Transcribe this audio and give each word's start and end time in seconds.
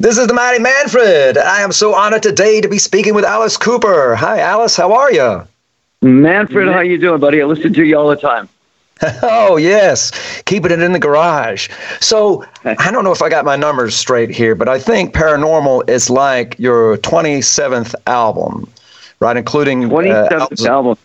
This 0.00 0.16
is 0.16 0.26
the 0.26 0.32
Mighty 0.32 0.58
Manfred. 0.58 1.36
I 1.36 1.60
am 1.60 1.72
so 1.72 1.94
honored 1.94 2.22
today 2.22 2.62
to 2.62 2.68
be 2.68 2.78
speaking 2.78 3.12
with 3.12 3.22
Alice 3.22 3.58
Cooper. 3.58 4.16
Hi, 4.16 4.40
Alice. 4.40 4.74
How 4.74 4.94
are 4.94 5.12
you? 5.12 5.46
Manfred, 6.00 6.68
how 6.68 6.76
are 6.76 6.84
you 6.84 6.96
doing, 6.96 7.20
buddy? 7.20 7.42
I 7.42 7.44
listen 7.44 7.74
to 7.74 7.84
you 7.84 7.98
all 7.98 8.08
the 8.08 8.16
time. 8.16 8.48
oh 9.22 9.58
yes, 9.58 10.42
keeping 10.46 10.72
it 10.72 10.80
in 10.80 10.92
the 10.92 10.98
garage. 10.98 11.68
So 12.00 12.46
I 12.64 12.90
don't 12.90 13.04
know 13.04 13.12
if 13.12 13.20
I 13.20 13.28
got 13.28 13.44
my 13.44 13.56
numbers 13.56 13.94
straight 13.94 14.30
here, 14.30 14.54
but 14.54 14.70
I 14.70 14.78
think 14.78 15.12
Paranormal 15.12 15.90
is 15.90 16.08
like 16.08 16.58
your 16.58 16.96
27th 16.96 17.94
album, 18.06 18.72
right? 19.20 19.36
Including 19.36 19.82
27th 19.82 20.66
uh, 20.66 20.70
album. 20.70 20.98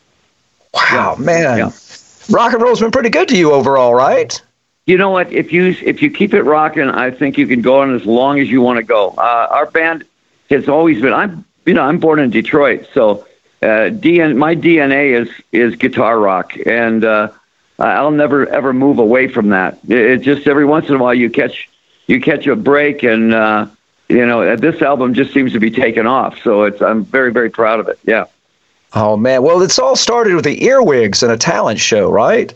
Wow, 0.74 1.18
yeah. 1.20 1.26
man, 1.26 1.58
yeah. 1.58 1.72
rock 2.30 2.54
and 2.54 2.62
roll's 2.62 2.80
been 2.80 2.92
pretty 2.92 3.10
good 3.10 3.28
to 3.28 3.38
you 3.38 3.52
overall, 3.52 3.94
right? 3.94 4.42
You 4.86 5.00
know 5.00 5.10
what? 5.10 5.32
If 5.34 5.52
you 5.52 5.76
if 5.82 6.04
you 6.04 6.12
keep 6.12 6.36
it 6.36 6.44
rocking, 6.44 6.90
I 6.90 7.10
think 7.10 7.40
you 7.40 7.48
can 7.48 7.62
go 7.62 7.82
on 7.82 7.96
as 7.96 8.06
long 8.06 8.40
as 8.40 8.50
you 8.50 8.62
want 8.62 8.78
to 8.78 8.84
go. 8.84 9.16
Uh, 9.18 9.48
our 9.50 9.66
band 9.66 10.06
has 10.52 10.70
always 10.70 11.02
been. 11.02 11.12
I'm 11.12 11.44
you 11.66 11.74
know 11.74 11.82
I'm 11.82 11.98
born 11.98 12.20
in 12.20 12.30
Detroit, 12.30 12.88
so 12.94 13.26
uh, 13.64 13.90
DN, 13.90 14.36
my 14.38 14.56
DNA 14.56 15.20
is 15.20 15.30
is 15.52 15.76
guitar 15.76 16.20
rock, 16.20 16.56
and 16.68 17.04
uh, 17.04 17.30
I'll 17.80 18.12
never 18.12 18.48
ever 18.48 18.74
move 18.74 19.00
away 19.00 19.28
from 19.28 19.50
that. 19.50 19.80
It, 19.88 19.98
it, 19.98 20.18
just 20.22 20.48
every 20.48 20.66
once 20.66 20.88
in 20.88 20.96
a 20.96 21.00
while 21.00 21.16
you 21.16 21.32
catch 21.32 21.68
you 22.06 22.22
catch 22.22 22.46
a 22.46 22.56
break, 22.56 23.02
and 23.02 23.34
uh, 23.34 23.66
you 24.08 24.24
know 24.24 24.56
this 24.56 24.84
album 24.84 25.16
just 25.16 25.34
seems 25.34 25.52
to 25.54 25.60
be 25.60 25.72
taking 25.72 26.06
off. 26.06 26.40
So 26.44 26.62
it's 26.62 26.80
I'm 26.80 27.06
very 27.06 27.32
very 27.32 27.50
proud 27.50 27.80
of 27.80 27.88
it. 27.88 27.98
Yeah. 28.04 28.26
Oh 28.94 29.18
man, 29.18 29.42
well 29.42 29.64
it's 29.64 29.80
all 29.80 29.96
started 29.96 30.36
with 30.36 30.46
the 30.46 30.64
earwigs 30.64 31.24
and 31.24 31.32
a 31.32 31.38
talent 31.38 31.80
show, 31.80 32.12
right? 32.12 32.54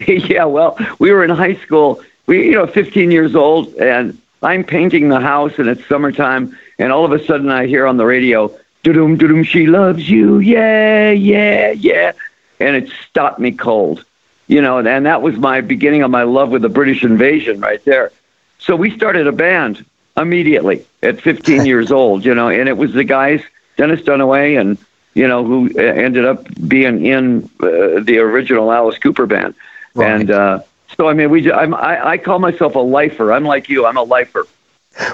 yeah, 0.06 0.44
well, 0.44 0.78
we 0.98 1.10
were 1.12 1.24
in 1.24 1.30
high 1.30 1.54
school. 1.56 2.02
We, 2.26 2.46
you 2.46 2.52
know, 2.52 2.66
15 2.66 3.10
years 3.10 3.34
old, 3.34 3.74
and 3.74 4.18
I'm 4.42 4.64
painting 4.64 5.08
the 5.08 5.20
house, 5.20 5.58
and 5.58 5.68
it's 5.68 5.86
summertime, 5.86 6.56
and 6.78 6.92
all 6.92 7.04
of 7.04 7.12
a 7.12 7.24
sudden 7.24 7.50
I 7.50 7.66
hear 7.66 7.86
on 7.86 7.96
the 7.96 8.06
radio, 8.06 8.50
"Doo-doom, 8.82 9.16
doom, 9.16 9.42
she 9.44 9.66
loves 9.66 10.08
you, 10.08 10.38
yeah, 10.38 11.10
yeah, 11.10 11.70
yeah," 11.72 12.12
and 12.60 12.76
it 12.76 12.90
stopped 13.08 13.38
me 13.38 13.52
cold, 13.52 14.04
you 14.46 14.62
know, 14.62 14.78
and 14.78 15.06
that 15.06 15.22
was 15.22 15.36
my 15.36 15.60
beginning 15.60 16.02
of 16.02 16.10
my 16.10 16.22
love 16.22 16.50
with 16.50 16.62
the 16.62 16.68
British 16.68 17.04
invasion 17.04 17.60
right 17.60 17.84
there. 17.84 18.10
So 18.58 18.76
we 18.76 18.90
started 18.96 19.26
a 19.26 19.32
band 19.32 19.84
immediately 20.16 20.86
at 21.02 21.20
15 21.20 21.66
years 21.72 21.90
old, 21.92 22.24
you 22.24 22.34
know, 22.34 22.48
and 22.48 22.68
it 22.68 22.76
was 22.76 22.92
the 22.94 23.04
guys, 23.04 23.42
Dennis 23.76 24.00
Dunaway 24.00 24.58
and 24.60 24.78
you 25.14 25.26
know, 25.26 25.44
who 25.44 25.68
ended 25.76 26.24
up 26.24 26.46
being 26.68 27.04
in 27.04 27.50
uh, 27.60 28.00
the 28.00 28.18
original 28.18 28.72
Alice 28.72 28.98
Cooper 28.98 29.26
band. 29.26 29.54
Right. 29.94 30.20
And 30.20 30.30
uh, 30.30 30.60
so, 30.96 31.08
I 31.08 31.14
mean, 31.14 31.30
we 31.30 31.50
I'm, 31.50 31.74
I, 31.74 32.10
I 32.10 32.18
call 32.18 32.38
myself 32.38 32.74
a 32.74 32.80
lifer. 32.80 33.32
I'm 33.32 33.44
like 33.44 33.68
you. 33.68 33.86
I'm 33.86 33.96
a 33.96 34.02
lifer. 34.02 34.46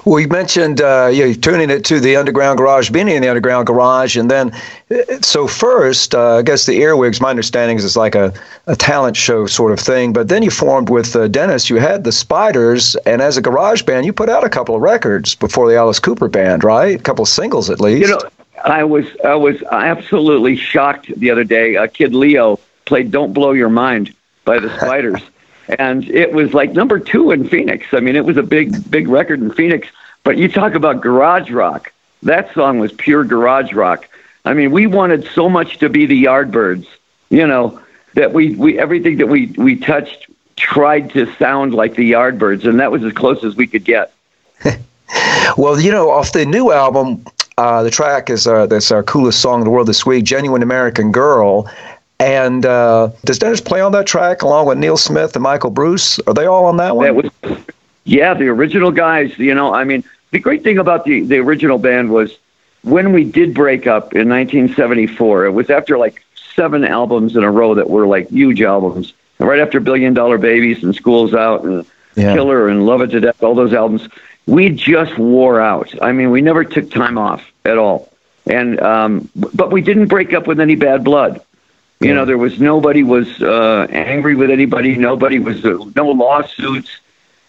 Well, 0.04 0.18
you 0.18 0.28
mentioned 0.28 0.80
uh, 0.80 1.10
you 1.12 1.34
tuning 1.34 1.68
it 1.68 1.84
to 1.84 2.00
the 2.00 2.16
Underground 2.16 2.56
Garage, 2.58 2.90
being 2.90 3.08
in 3.08 3.20
the 3.20 3.28
Underground 3.28 3.66
Garage, 3.66 4.16
and 4.16 4.30
then 4.30 4.52
uh, 4.90 5.20
so 5.20 5.46
first, 5.46 6.14
uh, 6.14 6.36
I 6.36 6.42
guess 6.42 6.64
the 6.64 6.80
Earwigs. 6.80 7.20
My 7.20 7.28
understanding 7.28 7.76
is 7.76 7.84
it's 7.84 7.96
like 7.96 8.14
a, 8.14 8.32
a 8.66 8.74
talent 8.74 9.16
show 9.16 9.46
sort 9.46 9.72
of 9.72 9.78
thing. 9.78 10.14
But 10.14 10.28
then 10.28 10.42
you 10.42 10.50
formed 10.50 10.88
with 10.88 11.14
uh, 11.14 11.28
Dennis. 11.28 11.68
You 11.68 11.76
had 11.76 12.04
the 12.04 12.12
Spiders, 12.12 12.96
and 13.04 13.20
as 13.20 13.36
a 13.36 13.42
garage 13.42 13.82
band, 13.82 14.06
you 14.06 14.14
put 14.14 14.30
out 14.30 14.44
a 14.44 14.48
couple 14.48 14.74
of 14.74 14.80
records 14.80 15.34
before 15.34 15.68
the 15.68 15.76
Alice 15.76 16.00
Cooper 16.00 16.28
band, 16.28 16.64
right? 16.64 16.98
A 16.98 17.02
couple 17.02 17.24
of 17.24 17.28
singles 17.28 17.68
at 17.68 17.78
least. 17.78 18.08
You 18.08 18.16
know, 18.16 18.30
I 18.64 18.82
was 18.82 19.06
I 19.24 19.34
was 19.34 19.62
absolutely 19.64 20.56
shocked 20.56 21.14
the 21.18 21.30
other 21.30 21.44
day. 21.44 21.74
A 21.74 21.86
kid 21.86 22.14
Leo 22.14 22.58
played 22.86 23.10
"Don't 23.10 23.34
Blow 23.34 23.52
Your 23.52 23.68
Mind." 23.68 24.14
By 24.46 24.58
the 24.58 24.74
Spiders. 24.78 25.20
and 25.78 26.08
it 26.08 26.32
was 26.32 26.54
like 26.54 26.72
number 26.72 26.98
two 26.98 27.32
in 27.32 27.46
Phoenix. 27.46 27.86
I 27.92 28.00
mean, 28.00 28.16
it 28.16 28.24
was 28.24 28.38
a 28.38 28.42
big, 28.42 28.90
big 28.90 29.08
record 29.08 29.40
in 29.40 29.52
Phoenix. 29.52 29.88
But 30.24 30.38
you 30.38 30.48
talk 30.48 30.74
about 30.74 31.02
garage 31.02 31.50
rock. 31.50 31.92
That 32.22 32.52
song 32.54 32.78
was 32.78 32.92
pure 32.92 33.24
garage 33.24 33.72
rock. 33.74 34.08
I 34.44 34.54
mean, 34.54 34.70
we 34.70 34.86
wanted 34.86 35.28
so 35.28 35.48
much 35.48 35.78
to 35.78 35.88
be 35.88 36.06
the 36.06 36.24
Yardbirds, 36.24 36.86
you 37.28 37.46
know, 37.46 37.80
that 38.14 38.32
we, 38.32 38.54
we 38.54 38.78
everything 38.78 39.18
that 39.18 39.26
we, 39.26 39.46
we 39.56 39.76
touched 39.76 40.28
tried 40.56 41.10
to 41.10 41.32
sound 41.34 41.74
like 41.74 41.94
the 41.94 42.12
Yardbirds, 42.12 42.66
and 42.66 42.80
that 42.80 42.90
was 42.90 43.04
as 43.04 43.12
close 43.12 43.44
as 43.44 43.56
we 43.56 43.66
could 43.66 43.84
get. 43.84 44.12
well, 45.56 45.78
you 45.78 45.90
know, 45.90 46.10
off 46.10 46.32
the 46.32 46.46
new 46.46 46.72
album, 46.72 47.24
uh, 47.58 47.82
the 47.82 47.90
track 47.90 48.30
is 48.30 48.46
uh, 48.46 48.66
that's 48.66 48.90
our 48.90 49.02
coolest 49.02 49.40
song 49.40 49.60
in 49.60 49.64
the 49.64 49.70
world 49.70 49.86
this 49.86 50.06
week, 50.06 50.24
"Genuine 50.24 50.62
American 50.62 51.12
Girl," 51.12 51.70
And 52.18 52.64
uh, 52.64 53.10
does 53.24 53.38
Dennis 53.38 53.60
play 53.60 53.80
on 53.80 53.92
that 53.92 54.06
track 54.06 54.42
along 54.42 54.66
with 54.66 54.78
Neal 54.78 54.96
Smith 54.96 55.36
and 55.36 55.42
Michael 55.42 55.70
Bruce? 55.70 56.18
Are 56.20 56.34
they 56.34 56.46
all 56.46 56.64
on 56.64 56.78
that 56.78 56.96
one? 56.96 57.14
Was, 57.14 57.30
yeah, 58.04 58.32
the 58.32 58.48
original 58.48 58.90
guys. 58.90 59.38
You 59.38 59.54
know, 59.54 59.74
I 59.74 59.84
mean, 59.84 60.02
the 60.30 60.38
great 60.38 60.62
thing 60.62 60.78
about 60.78 61.04
the 61.04 61.20
the 61.20 61.38
original 61.38 61.78
band 61.78 62.10
was 62.10 62.38
when 62.82 63.12
we 63.12 63.24
did 63.24 63.52
break 63.52 63.86
up 63.86 64.14
in 64.14 64.28
1974. 64.28 65.46
It 65.46 65.50
was 65.50 65.68
after 65.68 65.98
like 65.98 66.24
seven 66.54 66.84
albums 66.84 67.36
in 67.36 67.44
a 67.44 67.50
row 67.50 67.74
that 67.74 67.90
were 67.90 68.06
like 68.06 68.30
huge 68.30 68.62
albums. 68.62 69.12
And 69.38 69.48
right 69.48 69.60
after 69.60 69.78
Billion 69.80 70.14
Dollar 70.14 70.38
Babies 70.38 70.82
and 70.82 70.94
Schools 70.94 71.34
Out 71.34 71.64
and 71.64 71.84
yeah. 72.14 72.34
Killer 72.34 72.68
and 72.68 72.86
Love 72.86 73.02
It 73.02 73.08
to 73.08 73.20
Death, 73.20 73.42
all 73.42 73.54
those 73.54 73.74
albums, 73.74 74.08
we 74.46 74.70
just 74.70 75.18
wore 75.18 75.60
out. 75.60 75.92
I 76.02 76.12
mean, 76.12 76.30
we 76.30 76.40
never 76.40 76.64
took 76.64 76.90
time 76.90 77.18
off 77.18 77.44
at 77.66 77.76
all. 77.76 78.10
And 78.46 78.80
um, 78.80 79.28
but 79.34 79.70
we 79.70 79.82
didn't 79.82 80.06
break 80.06 80.32
up 80.32 80.46
with 80.46 80.60
any 80.60 80.76
bad 80.76 81.04
blood. 81.04 81.42
You 82.00 82.14
know, 82.14 82.26
there 82.26 82.36
was 82.36 82.60
nobody 82.60 83.02
was 83.02 83.42
uh, 83.42 83.86
angry 83.90 84.34
with 84.34 84.50
anybody. 84.50 84.96
Nobody 84.96 85.38
was 85.38 85.64
uh, 85.64 85.78
no 85.94 86.08
lawsuits. 86.10 86.90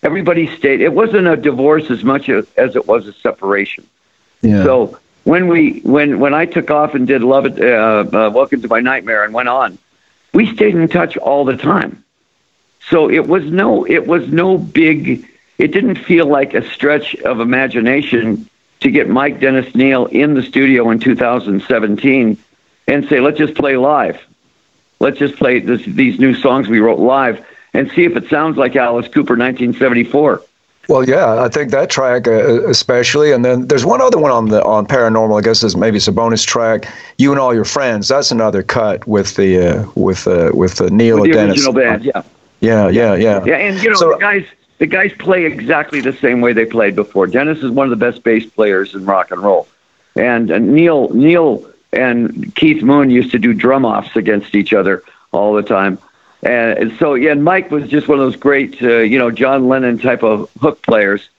Everybody 0.04 0.56
stayed. 0.56 0.80
It 0.80 0.94
wasn't 0.94 1.28
a 1.28 1.36
divorce 1.36 1.92
as 1.92 2.04
much 2.04 2.30
as, 2.30 2.48
as 2.56 2.76
it 2.76 2.88
was 2.88 3.08
a 3.08 3.14
separation. 3.14 3.86
Yeah. 4.42 4.64
So 4.64 5.00
when 5.26 5.50
we 5.50 5.82
when 5.82 6.20
when 6.20 6.34
I 6.34 6.46
took 6.46 6.72
off 6.72 6.96
and 6.96 7.06
did 7.06 7.24
Love 7.24 7.46
It, 7.46 7.60
uh, 7.62 8.06
uh, 8.12 8.32
Welcome 8.34 8.62
to 8.62 8.70
My 8.70 8.80
Nightmare, 8.80 9.26
and 9.26 9.34
went 9.34 9.50
on, 9.50 9.78
we 10.34 10.54
stayed 10.56 10.76
in 10.76 10.88
touch 10.88 11.18
all 11.18 11.44
the 11.44 11.58
time. 11.58 12.06
So 12.90 13.10
it 13.10 13.28
was 13.28 13.44
no 13.44 13.86
it 13.86 14.08
was 14.08 14.30
no 14.30 14.58
big. 14.58 15.28
It 15.58 15.74
didn't 15.74 15.96
feel 15.96 16.26
like 16.26 16.54
a 16.54 16.66
stretch 16.70 17.16
of 17.16 17.42
imagination 17.42 18.50
to 18.80 18.92
get 18.92 19.10
Mike 19.10 19.42
Dennis 19.42 19.76
Neal 19.76 20.06
in 20.06 20.36
the 20.36 20.44
studio 20.44 20.90
in 20.92 21.00
2017 21.00 22.38
and 22.88 23.10
say, 23.10 23.20
let's 23.20 23.40
just 23.40 23.56
play 23.56 23.76
live 23.76 24.22
let's 25.00 25.18
just 25.18 25.36
play 25.36 25.60
this, 25.60 25.84
these 25.86 26.20
new 26.20 26.34
songs 26.34 26.68
we 26.68 26.80
wrote 26.80 27.00
live 27.00 27.46
and 27.74 27.92
see 27.92 28.04
if 28.06 28.16
it 28.16 28.30
sounds 28.30 28.58
like 28.58 28.76
Alice 28.76 29.08
Cooper 29.08 29.36
1974. 29.36 30.42
Well, 30.90 31.08
yeah, 31.08 31.44
I 31.44 31.50
think 31.50 31.72
that 31.72 31.90
track 31.90 32.28
uh, 32.28 32.66
especially, 32.70 33.34
and 33.34 33.44
then 33.44 33.68
there's 33.68 33.86
one 33.86 34.02
other 34.02 34.18
one 34.18 34.32
on 34.32 34.48
the 34.48 34.64
on 34.64 34.88
Paranormal. 34.88 35.38
I 35.38 35.42
guess 35.42 35.62
is 35.62 35.76
maybe 35.76 35.98
it's 35.98 36.08
a 36.08 36.14
bonus 36.14 36.44
track. 36.44 36.88
You 37.18 37.32
and 37.32 37.42
all 37.42 37.54
your 37.54 37.66
friends. 37.66 38.08
That's 38.08 38.32
another 38.32 38.64
cut 38.64 39.06
with 39.06 39.36
the 39.36 39.58
uh, 39.60 39.92
with 39.96 40.26
uh, 40.28 40.52
with 40.54 40.80
uh, 40.80 40.86
Neal 40.86 41.20
with 41.20 41.32
the 41.32 41.34
Dennis. 41.34 41.58
original 41.58 41.74
band. 41.74 42.06
Yeah. 42.06 42.24
Yeah, 42.60 42.88
yeah, 42.88 43.16
yeah. 43.16 43.44
Yeah, 43.46 43.56
and 43.58 43.84
you 43.84 43.90
know 43.90 43.96
so, 43.98 44.12
the 44.12 44.18
guys 44.18 44.46
the 44.78 44.88
guys 44.88 45.12
play 45.20 45.46
exactly 45.46 46.00
the 46.00 46.14
same 46.14 46.42
way 46.42 46.54
they 46.54 46.66
played 46.66 46.96
before. 46.96 47.28
Dennis 47.28 47.60
is 47.60 47.70
one 47.70 47.92
of 47.92 48.00
the 48.00 48.04
best 48.04 48.24
bass 48.24 48.46
players 48.46 48.96
in 48.96 49.06
rock 49.06 49.30
and 49.32 49.42
roll, 49.42 49.68
and 50.16 50.50
uh, 50.50 50.58
Neal 50.58 51.10
Neal 51.10 51.70
and 51.94 52.54
Keith 52.56 52.84
Moon 52.84 53.10
used 53.10 53.32
to 53.32 53.40
do 53.40 53.54
drum 53.54 53.86
offs 53.86 54.16
against 54.16 54.56
each 54.56 54.74
other 54.74 55.04
all 55.32 55.54
the 55.54 55.64
time. 55.64 55.98
And 56.44 56.96
so, 57.00 57.16
yeah, 57.16 57.32
and 57.32 57.44
Mike 57.44 57.72
was 57.72 57.90
just 57.90 58.08
one 58.08 58.20
of 58.20 58.26
those 58.26 58.36
great, 58.36 58.82
uh, 58.82 59.00
you 59.00 59.18
know, 59.18 59.32
John 59.32 59.68
Lennon 59.68 59.98
type 59.98 60.24
of 60.24 60.50
hook 60.60 60.82
players. 60.84 61.30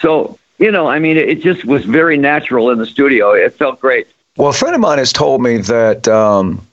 So, 0.00 0.38
you 0.58 0.72
know, 0.72 0.88
I 0.88 0.98
mean, 0.98 1.16
it 1.16 1.40
just 1.40 1.64
was 1.64 1.84
very 1.84 2.18
natural 2.18 2.70
in 2.70 2.78
the 2.78 2.86
studio. 2.86 3.32
It 3.32 3.54
felt 3.54 3.80
great. 3.80 4.08
Well, 4.36 4.48
a 4.48 4.52
friend 4.52 4.74
of 4.74 4.80
mine 4.80 4.98
has 4.98 5.12
told 5.12 5.42
me 5.42 5.58
that 5.58 6.08
um, 6.08 6.66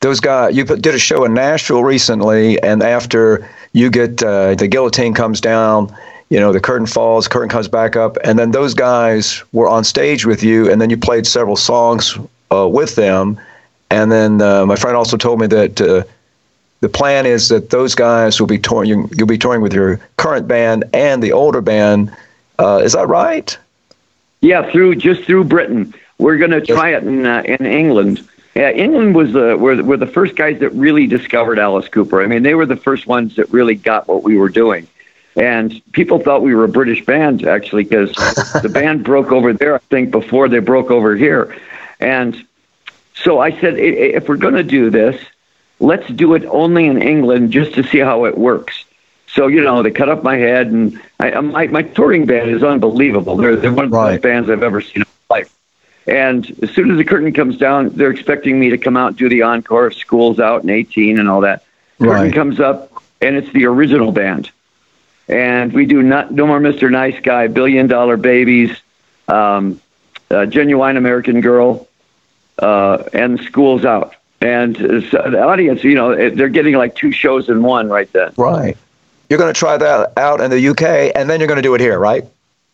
those 0.00 0.20
guys, 0.20 0.56
you 0.56 0.64
did 0.64 0.94
a 0.94 0.98
show 0.98 1.24
in 1.24 1.34
Nashville 1.34 1.84
recently, 1.84 2.60
and 2.62 2.82
after 2.82 3.48
you 3.72 3.90
get 3.90 4.22
uh, 4.22 4.54
the 4.54 4.66
guillotine 4.66 5.14
comes 5.14 5.40
down, 5.40 5.94
you 6.28 6.38
know, 6.38 6.52
the 6.52 6.60
curtain 6.60 6.86
falls, 6.86 7.26
curtain 7.26 7.48
comes 7.48 7.68
back 7.68 7.96
up, 7.96 8.16
and 8.24 8.38
then 8.38 8.50
those 8.50 8.74
guys 8.74 9.42
were 9.52 9.68
on 9.68 9.84
stage 9.84 10.26
with 10.26 10.42
you, 10.42 10.70
and 10.70 10.80
then 10.80 10.90
you 10.90 10.96
played 10.96 11.26
several 11.26 11.56
songs 11.56 12.18
uh, 12.50 12.68
with 12.68 12.94
them. 12.96 13.38
And 13.90 14.12
then 14.12 14.42
uh, 14.42 14.66
my 14.66 14.76
friend 14.76 14.96
also 14.96 15.16
told 15.16 15.40
me 15.40 15.46
that 15.46 15.80
uh, 15.80 16.02
the 16.80 16.88
plan 16.88 17.26
is 17.26 17.48
that 17.48 17.70
those 17.70 17.94
guys 17.94 18.38
will 18.38 18.46
be 18.46 18.58
touring. 18.58 18.88
You, 18.88 19.08
will 19.18 19.26
be 19.26 19.38
touring 19.38 19.62
with 19.62 19.72
your 19.72 20.00
current 20.16 20.46
band 20.46 20.84
and 20.92 21.22
the 21.22 21.32
older 21.32 21.60
band. 21.60 22.14
Uh, 22.58 22.80
is 22.84 22.92
that 22.92 23.08
right? 23.08 23.56
Yeah, 24.40 24.70
through 24.70 24.96
just 24.96 25.24
through 25.24 25.44
Britain. 25.44 25.94
We're 26.18 26.36
going 26.36 26.50
to 26.50 26.60
try 26.60 26.90
it 26.90 27.02
in 27.04 27.26
uh, 27.26 27.42
in 27.44 27.64
England. 27.64 28.28
Yeah, 28.54 28.70
England 28.70 29.14
was 29.14 29.32
the 29.32 29.56
were, 29.56 29.82
were 29.82 29.96
the 29.96 30.06
first 30.06 30.36
guys 30.36 30.58
that 30.60 30.70
really 30.70 31.06
discovered 31.06 31.58
Alice 31.58 31.88
Cooper. 31.88 32.22
I 32.22 32.26
mean, 32.26 32.42
they 32.42 32.54
were 32.54 32.66
the 32.66 32.76
first 32.76 33.06
ones 33.06 33.36
that 33.36 33.50
really 33.52 33.76
got 33.76 34.08
what 34.08 34.22
we 34.22 34.36
were 34.36 34.48
doing. 34.48 34.86
And 35.36 35.80
people 35.92 36.18
thought 36.18 36.42
we 36.42 36.54
were 36.54 36.64
a 36.64 36.68
British 36.68 37.04
band 37.04 37.46
actually 37.46 37.84
because 37.84 38.12
the 38.62 38.68
band 38.68 39.04
broke 39.04 39.30
over 39.30 39.52
there, 39.52 39.76
I 39.76 39.78
think, 39.78 40.10
before 40.10 40.48
they 40.48 40.58
broke 40.58 40.90
over 40.90 41.14
here. 41.14 41.56
And 42.00 42.46
so 43.14 43.40
I 43.40 43.50
said, 43.58 43.78
if 43.78 44.28
we're 44.28 44.36
going 44.36 44.54
to 44.54 44.62
do 44.62 44.90
this, 44.90 45.20
let's 45.80 46.06
do 46.08 46.34
it 46.34 46.44
only 46.46 46.86
in 46.86 47.00
England 47.02 47.50
just 47.52 47.74
to 47.74 47.82
see 47.82 47.98
how 47.98 48.24
it 48.26 48.36
works. 48.38 48.84
So 49.28 49.46
you 49.46 49.62
know, 49.62 49.82
they 49.82 49.90
cut 49.90 50.08
off 50.08 50.22
my 50.22 50.36
head, 50.36 50.68
and 50.68 51.00
I, 51.20 51.38
my 51.40 51.66
my 51.66 51.82
touring 51.82 52.24
band 52.26 52.50
is 52.50 52.62
unbelievable. 52.64 53.36
They're 53.36 53.56
they're 53.56 53.72
one 53.72 53.84
of 53.86 53.90
the 53.90 53.96
Right. 53.96 54.12
best 54.12 54.22
bands 54.22 54.50
I've 54.50 54.62
ever 54.62 54.80
seen 54.80 55.02
in 55.02 55.06
my 55.30 55.36
life. 55.38 55.54
And 56.06 56.50
as 56.62 56.70
soon 56.70 56.90
as 56.90 56.96
the 56.96 57.04
curtain 57.04 57.32
comes 57.34 57.58
down, 57.58 57.90
they're 57.90 58.10
expecting 58.10 58.58
me 58.58 58.70
to 58.70 58.78
come 58.78 58.96
out 58.96 59.08
and 59.08 59.16
do 59.16 59.28
the 59.28 59.42
encore. 59.42 59.90
School's 59.90 60.40
out 60.40 60.62
in 60.62 60.70
18 60.70 61.18
and 61.18 61.28
all 61.28 61.42
that. 61.42 61.62
Curtain 61.98 62.14
Right. 62.26 62.34
comes 62.34 62.60
up, 62.60 63.02
and 63.20 63.36
it's 63.36 63.52
the 63.52 63.66
original 63.66 64.12
band. 64.12 64.50
And 65.28 65.72
we 65.74 65.84
do 65.84 66.02
not, 66.02 66.32
No 66.32 66.46
More 66.46 66.60
Mr. 66.60 66.90
Nice 66.90 67.20
Guy, 67.20 67.48
Billion 67.48 67.86
Dollar 67.88 68.16
Babies, 68.16 68.70
um, 69.28 69.80
uh, 70.30 70.46
Genuine 70.46 70.96
American 70.96 71.40
Girl, 71.42 71.87
uh, 72.58 73.04
and 73.12 73.40
School's 73.40 73.84
Out. 73.84 74.14
And 74.40 74.76
so 74.76 75.30
the 75.30 75.42
audience, 75.42 75.82
you 75.82 75.94
know, 75.94 76.14
they're 76.30 76.48
getting 76.48 76.74
like 76.74 76.94
two 76.94 77.10
shows 77.10 77.48
in 77.48 77.62
one 77.62 77.88
right 77.88 78.10
then. 78.12 78.32
Right. 78.36 78.76
You're 79.28 79.38
going 79.38 79.52
to 79.52 79.58
try 79.58 79.76
that 79.76 80.12
out 80.16 80.40
in 80.40 80.50
the 80.50 80.68
UK, 80.68 81.12
and 81.14 81.28
then 81.28 81.40
you're 81.40 81.48
going 81.48 81.56
to 81.56 81.62
do 81.62 81.74
it 81.74 81.80
here, 81.80 81.98
right? 81.98 82.24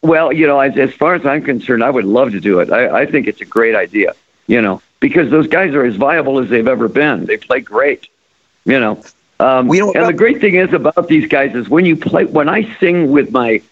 Well, 0.02 0.32
you 0.32 0.46
know, 0.46 0.60
as, 0.60 0.76
as 0.76 0.92
far 0.92 1.14
as 1.14 1.25
I'm 1.25 1.42
concerned, 1.42 1.82
I 1.82 1.88
would 1.90 2.04
love 2.04 2.32
to 2.32 2.40
do 2.40 2.60
it. 2.60 2.70
I, 2.70 3.00
I 3.00 3.06
think 3.06 3.26
it's 3.26 3.40
a 3.40 3.46
great 3.46 3.75
idea, 3.75 4.12
you 4.46 4.60
know, 4.60 4.82
because 5.00 5.31
those 5.31 5.46
guys 5.46 5.75
are 5.75 5.84
as 5.84 5.96
viable 5.96 6.38
as 6.38 6.50
they've 6.50 6.69
ever 6.69 6.86
been. 6.88 7.25
They 7.25 7.38
play 7.38 7.60
great, 7.60 8.08
you 8.66 8.78
know. 8.78 9.02
Um, 9.40 9.66
We 9.66 9.78
don't- 9.78 9.96
and 9.96 10.06
the 10.06 10.12
great 10.12 10.40
thing 10.42 10.54
is 10.56 10.72
about 10.75 11.08
these 11.08 11.26
guys 11.26 11.54
is 11.54 11.69
when 11.70 11.86
you 11.86 11.96
play, 11.96 12.26
when 12.26 12.48
I 12.50 12.72
sing 12.78 13.10
with 13.10 13.32
my, 13.32 13.62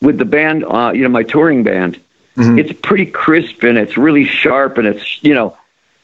with 0.00 0.16
the 0.18 0.24
band, 0.24 0.64
uh, 0.64 0.92
you 0.94 1.02
know, 1.02 1.08
my 1.08 1.24
touring 1.24 1.64
band, 1.64 2.00
Mhm. 2.36 2.58
it's 2.58 2.72
pretty 2.80 3.06
crisp 3.06 3.62
and 3.62 3.78
it's 3.78 3.96
really 3.96 4.24
sharp 4.24 4.78
and 4.78 4.86
it's, 4.86 5.22
you 5.22 5.34
know, 5.34 5.56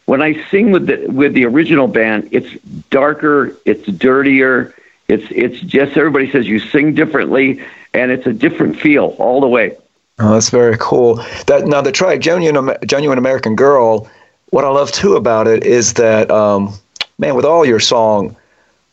when 0.07 0.23
I 0.23 0.43
sing 0.51 0.73
with 0.73 0.87
the 0.87 1.07
with 1.09 1.35
the 1.35 1.45
original 1.47 1.87
band, 1.87 2.29
it's 2.33 2.49
darker, 2.91 3.57
it's 3.65 3.87
dirtier, 3.87 4.75
it's 5.09 5.25
it's 5.31 5.61
just 5.61 5.97
everybody 5.97 6.31
says 6.31 6.49
you 6.49 6.59
sing 6.59 6.95
differently, 6.95 7.63
and 7.95 8.11
it's 8.11 8.27
a 8.27 8.33
different 8.33 8.79
feel 8.79 9.15
all 9.19 9.41
the 9.41 9.47
way. 9.47 9.77
Oh, 10.19 10.33
that's 10.35 10.51
very 10.51 10.77
cool. 10.79 11.17
That 11.47 11.67
now 11.67 11.81
the 11.81 11.93
track 11.93 12.21
"Genuine 12.21 12.77
Genuine 12.87 13.19
American 13.19 13.55
Girl." 13.55 14.09
What 14.51 14.65
I 14.65 14.69
love 14.69 14.91
too 14.91 15.15
about 15.15 15.47
it 15.47 15.65
is 15.65 15.95
that, 15.95 16.29
um, 16.29 16.75
man, 17.19 17.37
with 17.37 17.45
all 17.45 17.65
your 17.65 17.79
song 17.79 18.35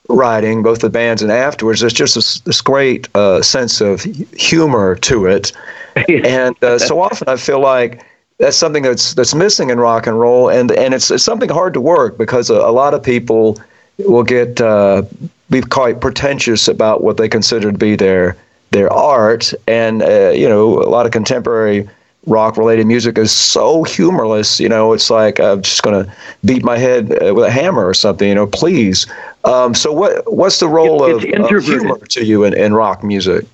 writing, 0.10 0.64
both 0.64 0.80
the 0.80 0.90
bands 0.90 1.22
and 1.22 1.32
afterwards, 1.32 1.82
there's 1.82 1.94
just 1.94 2.16
this, 2.16 2.40
this 2.42 2.62
great 2.62 3.08
uh, 3.16 3.42
sense 3.42 3.82
of 3.82 4.02
humor 4.02 4.96
to 4.96 5.26
it. 5.26 5.52
And 6.08 6.56
uh, 6.64 6.78
so 6.78 7.02
often 7.02 7.28
I 7.28 7.38
feel 7.38 7.60
like 7.60 8.06
that's 8.38 8.56
something 8.56 8.84
that's 8.84 9.16
that's 9.16 9.34
missing 9.34 9.72
in 9.72 9.80
rock 9.80 10.06
and 10.06 10.20
roll, 10.20 10.50
and 10.50 10.72
and 10.72 10.94
it's, 10.94 11.10
it's 11.10 11.24
something 11.24 11.50
hard 11.50 11.74
to 11.74 11.82
work 11.82 12.20
because 12.20 12.52
a, 12.52 12.54
a 12.54 12.72
lot 12.72 12.94
of 12.94 13.02
people 13.02 13.60
will 13.98 14.24
get 14.24 14.62
uh, 14.62 15.02
be 15.50 15.62
quite 15.62 16.00
pretentious 16.00 16.68
about 16.68 17.04
what 17.04 17.18
they 17.18 17.28
consider 17.28 17.72
to 17.72 17.78
be 17.78 17.96
their 17.96 18.38
their 18.72 18.94
art, 18.94 19.54
and 19.68 20.04
uh, 20.04 20.30
you 20.30 20.48
know 20.48 20.82
a 20.84 20.90
lot 20.90 21.06
of 21.06 21.12
contemporary 21.12 21.90
rock 22.28 22.58
related 22.58 22.86
music 22.86 23.18
is 23.18 23.32
so 23.32 23.84
humorless. 23.84 24.60
You 24.60 24.70
know, 24.70 24.94
it's 24.94 25.10
like 25.10 25.40
I'm 25.40 25.62
just 25.62 25.82
going 25.82 26.06
to 26.06 26.12
beat 26.46 26.64
my 26.64 26.78
head 26.78 27.12
uh, 27.24 27.34
with 27.34 27.46
a 27.46 27.52
hammer 27.52 27.88
or 27.88 27.94
something. 27.94 28.28
You 28.28 28.36
know, 28.36 28.48
please. 28.48 29.08
Um, 29.48 29.74
so 29.74 29.92
what 29.92 30.32
what's 30.32 30.60
the 30.60 30.68
role 30.68 31.04
of, 31.04 31.24
of 31.24 31.64
humor 31.64 31.98
to 31.98 32.26
you 32.26 32.44
in, 32.44 32.54
in 32.54 32.74
rock 32.74 33.04
music? 33.04 33.46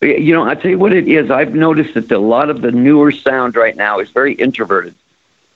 You 0.00 0.34
know, 0.34 0.44
I 0.44 0.54
tell 0.54 0.70
you 0.70 0.78
what 0.78 0.92
it 0.92 1.08
is. 1.08 1.30
I've 1.30 1.54
noticed 1.54 1.94
that 1.94 2.10
a 2.10 2.18
lot 2.18 2.50
of 2.50 2.60
the 2.60 2.70
newer 2.70 3.10
sound 3.10 3.56
right 3.56 3.74
now 3.74 4.00
is 4.00 4.10
very 4.10 4.34
introverted. 4.34 4.94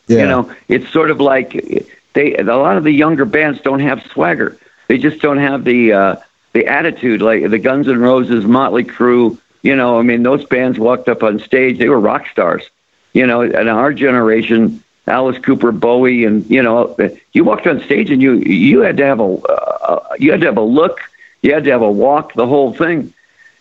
Yeah. 0.06 0.20
You 0.20 0.26
know, 0.26 0.54
it's 0.68 0.88
sort 0.90 1.10
of 1.10 1.20
like 1.20 1.52
they 2.14 2.34
a 2.36 2.42
lot 2.42 2.76
of 2.76 2.84
the 2.84 2.90
younger 2.90 3.24
bands 3.24 3.60
don't 3.60 3.80
have 3.80 4.02
swagger. 4.10 4.56
They 4.88 4.98
just 4.98 5.20
don't 5.20 5.38
have 5.38 5.64
the 5.64 5.92
uh, 5.92 6.16
the 6.54 6.66
attitude 6.66 7.20
like 7.22 7.48
the 7.50 7.58
Guns 7.58 7.88
N' 7.88 8.00
Roses, 8.00 8.44
Motley 8.44 8.84
Crue. 8.84 9.38
You 9.62 9.76
know, 9.76 9.98
I 9.98 10.02
mean, 10.02 10.22
those 10.22 10.44
bands 10.44 10.78
walked 10.78 11.08
up 11.08 11.22
on 11.22 11.38
stage; 11.38 11.78
they 11.78 11.88
were 11.88 12.00
rock 12.00 12.26
stars. 12.28 12.70
You 13.12 13.26
know, 13.26 13.42
and 13.42 13.68
our 13.68 13.92
generation, 13.92 14.82
Alice 15.08 15.38
Cooper, 15.38 15.72
Bowie, 15.72 16.24
and 16.24 16.48
you 16.50 16.62
know, 16.62 16.96
you 17.32 17.44
walked 17.44 17.66
on 17.66 17.80
stage 17.82 18.10
and 18.10 18.22
you 18.22 18.34
you 18.34 18.80
had 18.80 18.96
to 18.98 19.04
have 19.04 19.20
a 19.20 19.24
uh, 19.24 20.14
you 20.18 20.30
had 20.30 20.40
to 20.40 20.46
have 20.46 20.58
a 20.58 20.62
look, 20.62 21.00
you 21.42 21.52
had 21.52 21.64
to 21.64 21.70
have 21.70 21.82
a 21.82 21.90
walk, 21.90 22.34
the 22.34 22.46
whole 22.46 22.72
thing. 22.72 23.12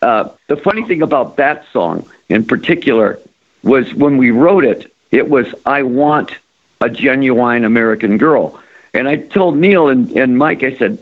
Uh, 0.01 0.29
the 0.47 0.57
funny 0.57 0.83
thing 0.83 1.01
about 1.01 1.37
that 1.37 1.65
song 1.71 2.07
in 2.29 2.45
particular 2.45 3.19
was 3.63 3.93
when 3.93 4.17
we 4.17 4.31
wrote 4.31 4.63
it, 4.63 4.93
it 5.11 5.29
was 5.29 5.53
I 5.65 5.83
want 5.83 6.31
a 6.81 6.89
genuine 6.89 7.63
American 7.63 8.17
girl. 8.17 8.61
And 8.93 9.07
I 9.07 9.17
told 9.17 9.57
Neal 9.57 9.89
and, 9.89 10.11
and 10.11 10.37
Mike, 10.37 10.63
I 10.63 10.75
said, 10.75 10.97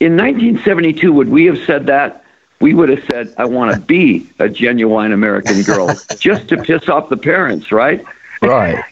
in 0.00 0.16
1972, 0.16 1.12
would 1.12 1.28
we 1.28 1.46
have 1.46 1.58
said 1.64 1.86
that? 1.86 2.24
We 2.60 2.74
would 2.74 2.88
have 2.88 3.04
said, 3.10 3.34
I 3.36 3.44
want 3.44 3.74
to 3.74 3.80
be 3.80 4.28
a 4.38 4.48
genuine 4.48 5.12
American 5.12 5.62
girl 5.62 5.94
just 6.18 6.48
to 6.48 6.56
piss 6.56 6.88
off 6.88 7.08
the 7.08 7.16
parents, 7.16 7.70
right? 7.72 8.04
Right. 8.42 8.84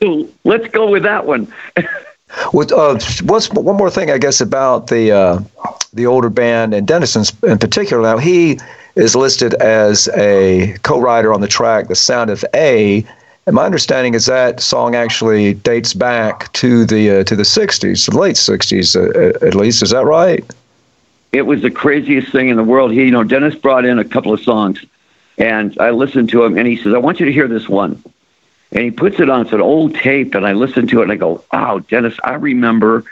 So 0.00 0.28
let's 0.44 0.68
go 0.68 0.90
with 0.90 1.02
that 1.04 1.26
one. 1.26 1.52
What, 2.50 2.72
uh, 2.72 2.98
what's 3.22 3.50
one 3.50 3.76
more 3.76 3.90
thing, 3.90 4.10
I 4.10 4.18
guess, 4.18 4.40
about 4.40 4.88
the 4.88 5.12
uh, 5.12 5.40
the 5.92 6.06
older 6.06 6.28
band 6.28 6.74
and 6.74 6.86
Dennison 6.86 7.24
in 7.44 7.56
particular? 7.56 8.02
Now 8.02 8.18
he 8.18 8.58
is 8.96 9.14
listed 9.14 9.54
as 9.54 10.08
a 10.16 10.76
co-writer 10.82 11.32
on 11.32 11.40
the 11.40 11.48
track 11.48 11.86
"The 11.86 11.94
Sound 11.94 12.30
of 12.30 12.44
A." 12.52 13.06
And 13.46 13.54
my 13.54 13.64
understanding 13.64 14.14
is 14.14 14.26
that 14.26 14.58
song 14.60 14.96
actually 14.96 15.54
dates 15.54 15.94
back 15.94 16.52
to 16.54 16.84
the 16.84 17.20
uh, 17.20 17.24
to 17.24 17.36
the 17.36 17.44
'60s, 17.44 18.10
the 18.10 18.18
late 18.18 18.34
'60s, 18.34 18.96
uh, 18.96 19.46
at 19.46 19.54
least. 19.54 19.82
Is 19.82 19.90
that 19.90 20.04
right? 20.04 20.44
it 21.36 21.46
was 21.46 21.60
the 21.60 21.70
craziest 21.70 22.32
thing 22.32 22.48
in 22.48 22.56
the 22.56 22.64
world. 22.64 22.92
He, 22.92 23.04
you 23.04 23.10
know, 23.10 23.22
Dennis 23.22 23.54
brought 23.54 23.84
in 23.84 23.98
a 23.98 24.04
couple 24.04 24.32
of 24.32 24.40
songs, 24.40 24.84
and 25.36 25.76
I 25.78 25.90
listened 25.90 26.30
to 26.30 26.44
him, 26.44 26.56
and 26.56 26.66
he 26.66 26.76
says, 26.76 26.94
"I 26.94 26.98
want 26.98 27.20
you 27.20 27.26
to 27.26 27.32
hear 27.32 27.46
this 27.46 27.68
one." 27.68 28.02
And 28.72 28.82
he 28.82 28.90
puts 28.90 29.20
it 29.20 29.30
on. 29.30 29.42
It's 29.42 29.52
an 29.52 29.60
old 29.60 29.94
tape, 29.94 30.34
and 30.34 30.44
I 30.46 30.52
listen 30.52 30.86
to 30.88 30.98
it, 31.00 31.04
and 31.04 31.12
I 31.12 31.16
go, 31.16 31.44
"Wow, 31.52 31.78
Dennis, 31.78 32.16
I 32.24 32.34
remember 32.34 33.04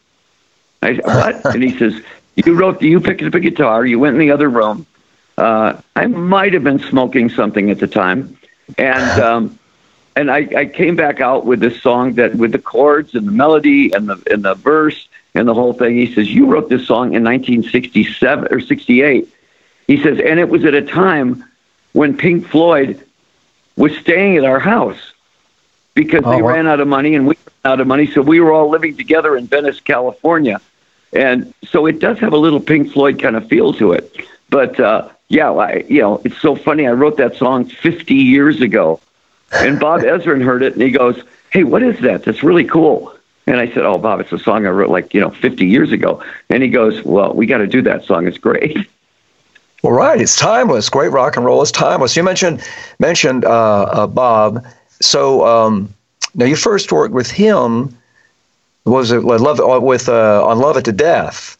I 0.81 0.95
said, 0.95 1.05
"What?" 1.05 1.43
and 1.53 1.61
he 1.61 1.77
says, 1.77 2.01
"You 2.35 2.53
wrote. 2.53 2.81
You 2.81 3.01
picked 3.01 3.23
up 3.23 3.33
a 3.33 3.41
guitar. 3.41 3.85
You 3.85 3.99
went 3.99 4.15
in 4.15 4.19
the 4.19 4.31
other 4.31 4.49
room." 4.49 4.85
Uh, 5.37 5.73
I 5.97 6.07
might 6.07 6.53
have 6.53 6.63
been 6.63 6.79
smoking 6.79 7.27
something 7.29 7.69
at 7.69 7.79
the 7.79 7.87
time, 7.87 8.37
and 8.77 9.21
um, 9.27 9.59
and 10.15 10.31
I, 10.31 10.47
I 10.55 10.65
came 10.65 10.95
back 10.95 11.19
out 11.19 11.45
with 11.45 11.59
this 11.59 11.81
song 11.81 12.13
that 12.13 12.35
with 12.35 12.53
the 12.53 12.59
chords 12.59 13.15
and 13.15 13.27
the 13.27 13.31
melody 13.31 13.91
and 13.91 14.07
the 14.07 14.21
and 14.31 14.43
the 14.43 14.55
verse 14.55 15.07
and 15.35 15.47
the 15.47 15.53
whole 15.53 15.73
thing. 15.73 15.95
He 15.95 16.13
says 16.13 16.29
you 16.29 16.45
wrote 16.47 16.69
this 16.69 16.87
song 16.87 17.13
in 17.13 17.23
1967 17.23 18.47
or 18.51 18.59
68. 18.59 19.27
He 19.87 20.01
says, 20.01 20.19
and 20.19 20.39
it 20.39 20.49
was 20.49 20.65
at 20.65 20.73
a 20.73 20.81
time 20.81 21.43
when 21.93 22.17
Pink 22.17 22.47
Floyd 22.47 22.99
was 23.77 23.95
staying 23.97 24.37
at 24.37 24.45
our 24.45 24.59
house 24.59 25.13
because 25.93 26.23
Oh, 26.25 26.31
they 26.35 26.41
wow. 26.41 26.49
ran 26.49 26.67
out 26.67 26.79
of 26.79 26.87
money 26.87 27.15
and 27.15 27.27
we 27.27 27.35
ran 27.63 27.73
out 27.73 27.79
of 27.81 27.87
money, 27.87 28.07
so 28.07 28.21
we 28.21 28.39
were 28.39 28.51
all 28.51 28.69
living 28.69 28.97
together 28.97 29.37
in 29.37 29.47
Venice, 29.47 29.79
California, 29.79 30.59
and 31.13 31.53
so 31.67 31.85
it 31.85 31.99
does 31.99 32.17
have 32.19 32.33
a 32.33 32.37
little 32.37 32.59
Pink 32.59 32.91
Floyd 32.91 33.21
kind 33.21 33.35
of 33.35 33.47
feel 33.47 33.73
to 33.73 33.93
it. 33.93 34.15
But 34.49 34.79
uh, 34.79 35.09
yeah, 35.29 35.51
I, 35.51 35.85
you 35.87 36.01
know, 36.01 36.21
it's 36.25 36.39
so 36.41 36.55
funny. 36.55 36.87
I 36.87 36.91
wrote 36.91 37.17
that 37.17 37.35
song 37.35 37.65
50 37.65 38.13
years 38.13 38.61
ago, 38.61 38.99
and 39.51 39.79
Bob 39.79 40.01
Ezrin 40.13 40.43
heard 40.43 40.63
it, 40.63 40.73
and 40.73 40.81
he 40.81 40.91
goes, 40.91 41.21
"Hey, 41.51 41.63
what 41.63 41.81
is 41.83 41.99
that? 42.01 42.23
That's 42.23 42.43
really 42.43 42.65
cool." 42.65 43.14
And 43.47 43.57
I 43.59 43.67
said, 43.67 43.85
"Oh, 43.85 43.97
Bob, 43.97 44.19
it's 44.19 44.31
a 44.31 44.39
song 44.39 44.65
I 44.65 44.69
wrote 44.69 44.89
like 44.89 45.13
you 45.13 45.21
know 45.21 45.29
50 45.29 45.65
years 45.65 45.91
ago." 45.91 46.23
And 46.49 46.63
he 46.63 46.69
goes, 46.69 47.03
"Well, 47.03 47.33
we 47.33 47.45
got 47.45 47.59
to 47.59 47.67
do 47.67 47.81
that 47.83 48.03
song. 48.05 48.27
It's 48.27 48.37
great." 48.37 48.77
Well, 49.83 49.93
right. 49.93 50.19
It's 50.19 50.35
timeless. 50.35 50.89
Great 50.89 51.11
rock 51.11 51.37
and 51.37 51.45
roll 51.45 51.61
is 51.61 51.71
timeless. 51.71 52.15
You 52.15 52.23
mentioned 52.23 52.63
mentioned 52.97 53.45
uh, 53.45 53.83
uh, 53.83 54.07
Bob. 54.07 54.65
So 54.99 55.45
um, 55.45 55.93
now 56.33 56.45
you 56.45 56.55
first 56.55 56.91
worked 56.91 57.13
with 57.13 57.29
him. 57.29 57.95
Was 58.85 59.11
it 59.11 59.23
love 59.23 59.59
uh, 59.59 59.79
with 59.79 60.09
uh, 60.09 60.43
on 60.43 60.57
Love 60.57 60.77
It 60.77 60.85
to 60.85 60.91
Death, 60.91 61.55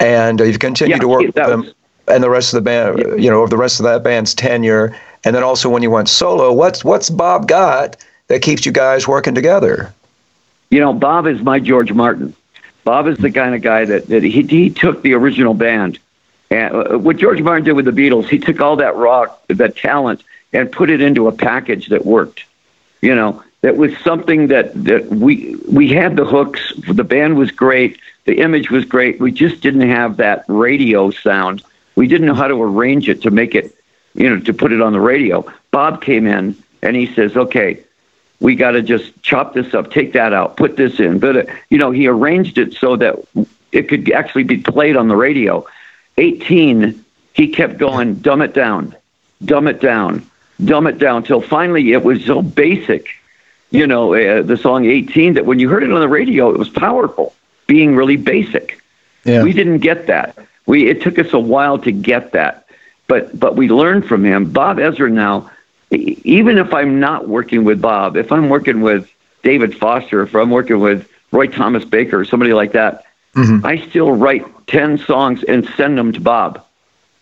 and 0.00 0.38
uh, 0.42 0.44
you've 0.44 0.58
continued 0.58 0.96
Yeah, 0.96 1.00
to 1.00 1.08
work 1.08 1.22
with 1.22 1.34
them 1.34 1.60
was- 1.62 1.74
and 2.08 2.22
the 2.22 2.28
rest 2.28 2.52
of 2.52 2.58
the 2.58 2.62
band. 2.62 2.98
You 3.22 3.30
know, 3.30 3.38
over 3.40 3.48
the 3.48 3.56
rest 3.56 3.80
of 3.80 3.84
that 3.84 4.02
band's 4.02 4.34
tenure, 4.34 4.94
and 5.24 5.34
then 5.34 5.42
also 5.42 5.70
when 5.70 5.82
you 5.82 5.90
went 5.90 6.10
solo. 6.10 6.52
What's 6.52 6.84
what's 6.84 7.08
Bob 7.08 7.48
got 7.48 7.96
that 8.28 8.42
keeps 8.42 8.66
you 8.66 8.72
guys 8.72 9.08
working 9.08 9.34
together? 9.34 9.94
You 10.72 10.80
know, 10.80 10.94
Bob 10.94 11.26
is 11.26 11.42
my 11.42 11.60
George 11.60 11.92
Martin. 11.92 12.34
Bob 12.82 13.06
is 13.06 13.18
the 13.18 13.30
kind 13.30 13.54
of 13.54 13.60
guy 13.60 13.84
that, 13.84 14.06
that 14.06 14.22
he, 14.22 14.42
he 14.42 14.70
took 14.70 15.02
the 15.02 15.12
original 15.12 15.52
band. 15.52 15.98
And 16.50 16.74
uh, 16.74 16.98
what 16.98 17.18
George 17.18 17.42
Martin 17.42 17.64
did 17.64 17.74
with 17.74 17.84
the 17.84 17.90
Beatles, 17.90 18.26
he 18.26 18.38
took 18.38 18.58
all 18.58 18.76
that 18.76 18.96
rock, 18.96 19.46
that 19.48 19.76
talent, 19.76 20.24
and 20.50 20.72
put 20.72 20.88
it 20.88 21.02
into 21.02 21.28
a 21.28 21.32
package 21.32 21.88
that 21.88 22.06
worked. 22.06 22.46
You 23.02 23.14
know, 23.14 23.44
that 23.60 23.76
was 23.76 23.96
something 23.98 24.46
that, 24.46 24.72
that 24.84 25.10
we 25.10 25.56
we 25.70 25.88
had 25.88 26.16
the 26.16 26.24
hooks. 26.24 26.72
The 26.88 27.04
band 27.04 27.36
was 27.36 27.50
great. 27.50 28.00
The 28.24 28.38
image 28.38 28.70
was 28.70 28.86
great. 28.86 29.20
We 29.20 29.30
just 29.30 29.60
didn't 29.60 29.90
have 29.90 30.16
that 30.16 30.46
radio 30.48 31.10
sound. 31.10 31.62
We 31.96 32.06
didn't 32.06 32.26
know 32.26 32.34
how 32.34 32.48
to 32.48 32.62
arrange 32.62 33.10
it 33.10 33.20
to 33.22 33.30
make 33.30 33.54
it, 33.54 33.76
you 34.14 34.30
know, 34.30 34.40
to 34.40 34.54
put 34.54 34.72
it 34.72 34.80
on 34.80 34.94
the 34.94 35.00
radio. 35.00 35.44
Bob 35.70 36.00
came 36.00 36.26
in 36.26 36.56
and 36.80 36.96
he 36.96 37.12
says, 37.14 37.36
"Okay, 37.36 37.84
we 38.42 38.56
got 38.56 38.72
to 38.72 38.82
just 38.82 39.22
chop 39.22 39.54
this 39.54 39.72
up, 39.72 39.90
take 39.90 40.12
that 40.12 40.32
out, 40.34 40.56
put 40.56 40.76
this 40.76 41.00
in." 41.00 41.18
But 41.18 41.36
uh, 41.36 41.52
you 41.70 41.78
know, 41.78 41.90
he 41.90 42.06
arranged 42.06 42.58
it 42.58 42.74
so 42.74 42.96
that 42.96 43.16
it 43.72 43.88
could 43.88 44.10
actually 44.12 44.44
be 44.44 44.58
played 44.58 44.96
on 44.96 45.08
the 45.08 45.16
radio. 45.16 45.66
18, 46.18 47.02
he 47.32 47.48
kept 47.48 47.78
going, 47.78 48.16
dumb 48.16 48.42
it 48.42 48.52
down, 48.52 48.94
dumb 49.44 49.66
it 49.66 49.80
down, 49.80 50.28
dumb 50.62 50.86
it 50.86 50.98
down, 50.98 51.22
till 51.22 51.40
finally 51.40 51.92
it 51.92 52.04
was 52.04 52.24
so 52.24 52.42
basic, 52.42 53.08
you 53.70 53.86
know, 53.86 54.14
uh, 54.14 54.42
the 54.42 54.58
song 54.58 54.84
18, 54.84 55.34
that 55.34 55.46
when 55.46 55.58
you 55.58 55.70
heard 55.70 55.82
it 55.82 55.90
on 55.90 56.00
the 56.00 56.08
radio, 56.08 56.50
it 56.50 56.58
was 56.58 56.68
powerful, 56.68 57.34
being 57.66 57.96
really 57.96 58.16
basic. 58.16 58.82
Yeah. 59.24 59.42
We 59.42 59.52
didn't 59.52 59.78
get 59.78 60.08
that. 60.08 60.36
We 60.66 60.88
it 60.88 61.02
took 61.02 61.18
us 61.18 61.32
a 61.32 61.38
while 61.38 61.78
to 61.78 61.92
get 61.92 62.32
that, 62.32 62.66
but 63.06 63.38
but 63.38 63.56
we 63.56 63.68
learned 63.68 64.06
from 64.06 64.24
him. 64.24 64.50
Bob 64.52 64.76
Ezrin 64.76 65.12
now, 65.12 65.50
even 65.92 66.58
if 66.58 66.72
I'm 66.72 67.00
not 67.00 67.28
working 67.28 67.64
with 67.64 67.80
Bob, 67.80 68.16
if 68.16 68.32
I'm 68.32 68.48
working 68.48 68.80
with 68.80 69.10
David 69.42 69.76
Foster, 69.76 70.22
if 70.22 70.34
I'm 70.34 70.50
working 70.50 70.80
with 70.80 71.08
Roy 71.30 71.46
Thomas 71.46 71.84
Baker 71.84 72.20
or 72.20 72.24
somebody 72.24 72.52
like 72.52 72.72
that, 72.72 73.04
mm-hmm. 73.34 73.64
I 73.64 73.78
still 73.88 74.12
write 74.12 74.44
ten 74.66 74.98
songs 74.98 75.42
and 75.44 75.68
send 75.76 75.98
them 75.98 76.12
to 76.12 76.20
Bob, 76.20 76.64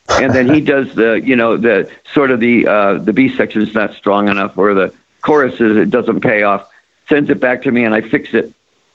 and 0.09 0.33
then 0.33 0.53
he 0.53 0.61
does 0.75 0.95
the 0.95 1.21
you 1.21 1.37
know 1.37 1.57
the 1.57 1.91
sort 2.13 2.31
of 2.31 2.41
the 2.41 2.67
uh, 2.67 2.95
the 2.99 3.13
B 3.13 3.35
section 3.35 3.63
is 3.63 3.75
not 3.75 3.95
strong 3.95 4.29
enough 4.29 4.57
or 4.57 4.75
the 4.75 4.95
choruses 5.23 5.77
it 5.77 5.91
doesn't 5.91 6.21
pay 6.21 6.43
off, 6.43 6.71
sends 7.09 7.31
it 7.31 7.41
back 7.41 7.63
to 7.63 7.71
me 7.71 7.85
and 7.85 7.95
I 7.95 8.01
fix 8.01 8.35
it. 8.35 8.53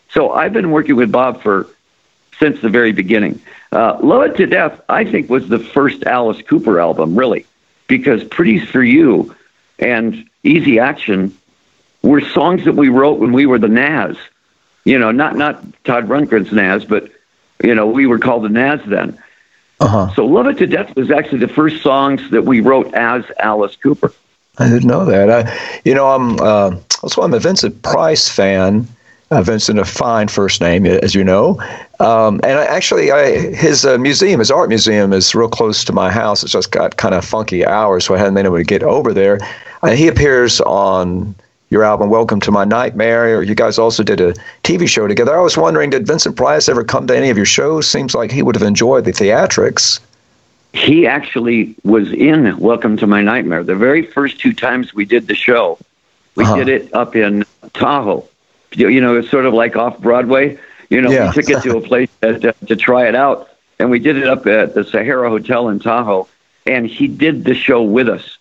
So 0.09 0.31
I've 0.31 0.53
been 0.53 0.71
working 0.71 0.95
with 0.95 1.11
Bob 1.11 1.41
for 1.41 1.67
since 2.39 2.61
the 2.61 2.69
very 2.69 2.91
beginning. 2.91 3.41
Uh, 3.71 3.97
Love 4.01 4.23
It 4.23 4.37
to 4.37 4.45
Death, 4.45 4.81
I 4.89 5.03
think, 5.03 5.29
was 5.29 5.47
the 5.47 5.59
first 5.59 6.03
Alice 6.03 6.41
Cooper 6.41 6.79
album, 6.79 7.17
really, 7.17 7.45
because 7.87 8.23
Pretties 8.23 8.67
for 8.69 8.83
You 8.83 9.35
and 9.79 10.27
Easy 10.43 10.79
Action 10.79 11.35
were 12.01 12.21
songs 12.21 12.65
that 12.65 12.75
we 12.75 12.89
wrote 12.89 13.19
when 13.19 13.33
we 13.33 13.45
were 13.45 13.59
the 13.59 13.67
Nazz. 13.67 14.17
You 14.83 14.99
know, 14.99 15.11
not 15.11 15.35
not 15.35 15.63
Todd 15.83 16.07
Rundgren's 16.07 16.51
Nazz, 16.51 16.85
but 16.85 17.11
you 17.63 17.73
know, 17.73 17.87
we 17.87 18.05
were 18.05 18.19
called 18.19 18.43
the 18.43 18.49
Nazz 18.49 18.83
then. 18.85 19.17
Uh-huh. 19.79 20.13
So 20.13 20.25
Love 20.25 20.47
It 20.47 20.57
to 20.59 20.67
Death 20.67 20.95
was 20.95 21.11
actually 21.11 21.39
the 21.39 21.47
first 21.47 21.81
songs 21.81 22.29
that 22.31 22.45
we 22.45 22.61
wrote 22.61 22.93
as 22.93 23.25
Alice 23.39 23.75
Cooper. 23.75 24.13
I 24.57 24.69
didn't 24.69 24.87
know 24.87 25.03
that. 25.05 25.29
I, 25.29 25.79
you 25.83 25.93
know, 25.93 26.07
I'm 26.07 26.39
uh, 26.39 26.79
also 27.03 27.21
I'm 27.21 27.33
a 27.33 27.39
Vincent 27.39 27.81
Price 27.81 28.29
fan. 28.29 28.87
Uh, 29.31 29.41
Vincent, 29.41 29.79
a 29.79 29.85
fine 29.85 30.27
first 30.27 30.61
name, 30.61 30.85
as 30.85 31.15
you 31.15 31.23
know. 31.23 31.59
Um, 31.99 32.39
and 32.43 32.59
I, 32.59 32.65
actually, 32.65 33.11
I, 33.11 33.55
his 33.55 33.83
uh, 33.83 33.97
museum, 33.97 34.39
his 34.39 34.51
art 34.51 34.69
museum, 34.69 35.11
is 35.13 35.33
real 35.33 35.49
close 35.49 35.83
to 35.85 35.93
my 35.93 36.11
house. 36.11 36.43
It's 36.43 36.51
just 36.51 36.69
got 36.69 36.97
kind 36.97 37.15
of 37.15 37.25
funky 37.25 37.65
hours, 37.65 38.05
so 38.05 38.13
I 38.13 38.19
hadn't 38.19 38.35
been 38.35 38.45
able 38.45 38.57
to 38.57 38.63
get 38.63 38.83
over 38.83 39.13
there. 39.13 39.39
And 39.83 39.97
he 39.97 40.07
appears 40.07 40.61
on 40.61 41.35
your 41.69 41.83
album 41.83 42.09
Welcome 42.09 42.39
to 42.41 42.51
My 42.51 42.65
Nightmare. 42.65 43.37
Or 43.37 43.43
you 43.43 43.55
guys 43.55 43.77
also 43.77 44.03
did 44.03 44.21
a 44.21 44.33
TV 44.63 44.87
show 44.87 45.07
together. 45.07 45.37
I 45.37 45.41
was 45.41 45.57
wondering, 45.57 45.89
did 45.89 46.07
Vincent 46.07 46.35
Price 46.35 46.69
ever 46.69 46.83
come 46.83 47.07
to 47.07 47.15
any 47.15 47.29
of 47.29 47.37
your 47.37 47.45
shows? 47.45 47.89
Seems 47.89 48.13
like 48.13 48.31
he 48.31 48.41
would 48.41 48.55
have 48.55 48.63
enjoyed 48.63 49.05
the 49.05 49.11
theatrics. 49.11 49.99
He 50.73 51.07
actually 51.07 51.75
was 51.83 52.11
in 52.11 52.57
Welcome 52.57 52.97
to 52.97 53.07
My 53.07 53.21
Nightmare. 53.21 53.63
The 53.63 53.75
very 53.75 54.05
first 54.05 54.39
two 54.39 54.53
times 54.53 54.93
we 54.93 55.05
did 55.05 55.27
the 55.27 55.35
show, 55.35 55.79
we 56.35 56.43
uh-huh. 56.43 56.55
did 56.57 56.67
it 56.67 56.93
up 56.93 57.15
in 57.15 57.45
Tahoe 57.73 58.27
you 58.75 59.01
know, 59.01 59.17
it's 59.17 59.29
sort 59.29 59.45
of 59.45 59.53
like 59.53 59.75
off 59.75 59.99
Broadway. 59.99 60.57
You 60.89 61.01
know, 61.01 61.11
yeah. 61.11 61.27
we 61.27 61.33
took 61.33 61.49
it 61.49 61.63
to 61.63 61.77
a 61.77 61.81
place 61.87 62.09
to, 62.21 62.53
to 62.67 62.75
try 62.75 63.07
it 63.07 63.15
out, 63.15 63.49
and 63.79 63.89
we 63.89 63.99
did 63.99 64.17
it 64.17 64.27
up 64.27 64.45
at 64.47 64.73
the 64.73 64.83
Sahara 64.83 65.29
Hotel 65.29 65.69
in 65.69 65.79
Tahoe. 65.79 66.27
And 66.67 66.87
he 66.87 67.07
did 67.07 67.43
the 67.43 67.53
show 67.53 67.83
with 67.83 68.09
us. 68.09 68.34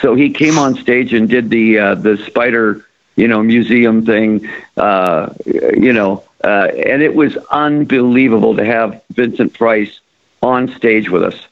So 0.00 0.14
he 0.14 0.30
came 0.30 0.58
on 0.58 0.76
stage 0.76 1.12
and 1.14 1.28
did 1.28 1.50
the 1.50 1.78
uh, 1.78 1.94
the 1.94 2.16
spider, 2.18 2.86
you 3.16 3.28
know, 3.28 3.42
museum 3.42 4.04
thing, 4.04 4.48
uh, 4.76 5.32
you 5.44 5.92
know, 5.92 6.22
uh, 6.44 6.68
and 6.86 7.02
it 7.02 7.14
was 7.14 7.36
unbelievable 7.50 8.56
to 8.56 8.64
have 8.64 9.02
Vincent 9.10 9.54
Price 9.54 10.00
on 10.42 10.68
stage 10.68 11.08
with 11.10 11.22
us. 11.22 11.46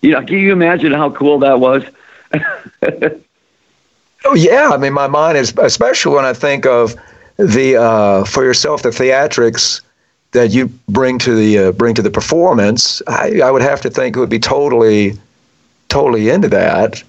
You 0.00 0.12
know, 0.12 0.24
can 0.24 0.38
you 0.38 0.52
imagine 0.52 0.92
how 0.92 1.10
cool 1.10 1.38
that 1.40 1.60
was? 1.60 1.84
oh 4.24 4.34
yeah, 4.34 4.70
I 4.72 4.76
mean, 4.76 4.92
my 4.92 5.06
mind 5.06 5.38
is 5.38 5.54
especially 5.56 6.14
when 6.16 6.24
I 6.24 6.32
think 6.32 6.66
of 6.66 6.94
the 7.36 7.76
uh, 7.76 8.24
for 8.24 8.44
yourself 8.44 8.82
the 8.82 8.90
theatrics 8.90 9.80
that 10.32 10.50
you 10.50 10.66
bring 10.88 11.18
to 11.20 11.34
the 11.34 11.58
uh, 11.58 11.72
bring 11.72 11.94
to 11.94 12.02
the 12.02 12.10
performance, 12.10 13.02
I, 13.06 13.40
I 13.42 13.50
would 13.50 13.62
have 13.62 13.80
to 13.82 13.90
think 13.90 14.16
it 14.16 14.20
would 14.20 14.28
be 14.30 14.38
totally 14.38 15.18
totally 15.88 16.28
into 16.28 16.48
that. 16.48 17.02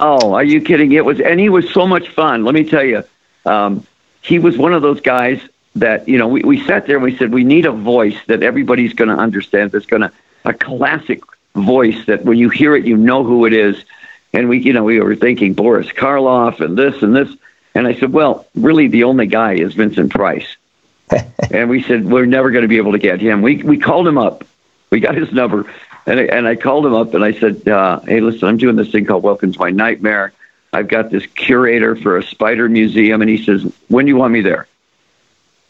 Oh, 0.00 0.34
are 0.34 0.44
you 0.44 0.60
kidding? 0.60 0.92
It 0.92 1.04
was, 1.04 1.20
and 1.20 1.40
he 1.40 1.48
was 1.48 1.72
so 1.72 1.86
much 1.86 2.08
fun. 2.10 2.44
Let 2.44 2.54
me 2.54 2.64
tell 2.64 2.84
you, 2.84 3.02
um, 3.44 3.86
he 4.22 4.38
was 4.38 4.56
one 4.56 4.72
of 4.72 4.82
those 4.82 5.00
guys 5.00 5.40
that 5.76 6.08
you 6.08 6.18
know. 6.18 6.28
We, 6.28 6.42
we 6.42 6.64
sat 6.64 6.86
there 6.86 6.96
and 6.96 7.04
we 7.04 7.16
said 7.16 7.32
we 7.32 7.44
need 7.44 7.66
a 7.66 7.72
voice 7.72 8.16
that 8.26 8.42
everybody's 8.42 8.92
going 8.94 9.08
to 9.08 9.16
understand. 9.16 9.72
That's 9.72 9.86
going 9.86 10.02
to 10.02 10.12
a 10.44 10.54
classic 10.54 11.22
voice 11.54 12.06
that 12.06 12.24
when 12.24 12.38
you 12.38 12.48
hear 12.48 12.76
it, 12.76 12.86
you 12.86 12.96
know 12.96 13.24
who 13.24 13.44
it 13.46 13.52
is. 13.52 13.84
And 14.32 14.48
we, 14.48 14.58
you 14.58 14.72
know, 14.72 14.84
we 14.84 15.00
were 15.00 15.16
thinking 15.16 15.54
Boris 15.54 15.88
Karloff 15.88 16.60
and 16.60 16.76
this 16.76 17.02
and 17.02 17.14
this. 17.14 17.34
And 17.74 17.86
I 17.86 17.94
said, 17.94 18.12
well, 18.12 18.46
really, 18.54 18.88
the 18.88 19.04
only 19.04 19.26
guy 19.26 19.54
is 19.54 19.74
Vincent 19.74 20.10
Price. 20.10 20.56
and 21.50 21.70
we 21.70 21.82
said, 21.82 22.04
we're 22.04 22.26
never 22.26 22.50
going 22.50 22.62
to 22.62 22.68
be 22.68 22.76
able 22.76 22.92
to 22.92 22.98
get 22.98 23.20
him. 23.20 23.40
We, 23.40 23.62
we 23.62 23.78
called 23.78 24.06
him 24.06 24.18
up. 24.18 24.44
We 24.90 25.00
got 25.00 25.14
his 25.14 25.32
number. 25.32 25.70
And 26.08 26.20
I, 26.20 26.22
and 26.24 26.48
I 26.48 26.56
called 26.56 26.86
him 26.86 26.94
up 26.94 27.12
and 27.14 27.22
I 27.22 27.32
said, 27.32 27.68
uh, 27.68 28.00
hey, 28.00 28.20
listen, 28.20 28.48
I'm 28.48 28.56
doing 28.56 28.76
this 28.76 28.90
thing 28.90 29.04
called 29.04 29.22
Welcome 29.22 29.52
to 29.52 29.58
My 29.58 29.70
Nightmare. 29.70 30.32
I've 30.72 30.88
got 30.88 31.10
this 31.10 31.26
curator 31.26 31.96
for 31.96 32.16
a 32.16 32.22
spider 32.22 32.68
museum. 32.68 33.20
And 33.20 33.30
he 33.30 33.44
says, 33.44 33.70
when 33.88 34.06
do 34.06 34.10
you 34.10 34.16
want 34.16 34.32
me 34.32 34.40
there? 34.40 34.66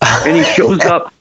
and 0.03 0.37
he 0.37 0.45
shows 0.45 0.85
up 0.85 1.13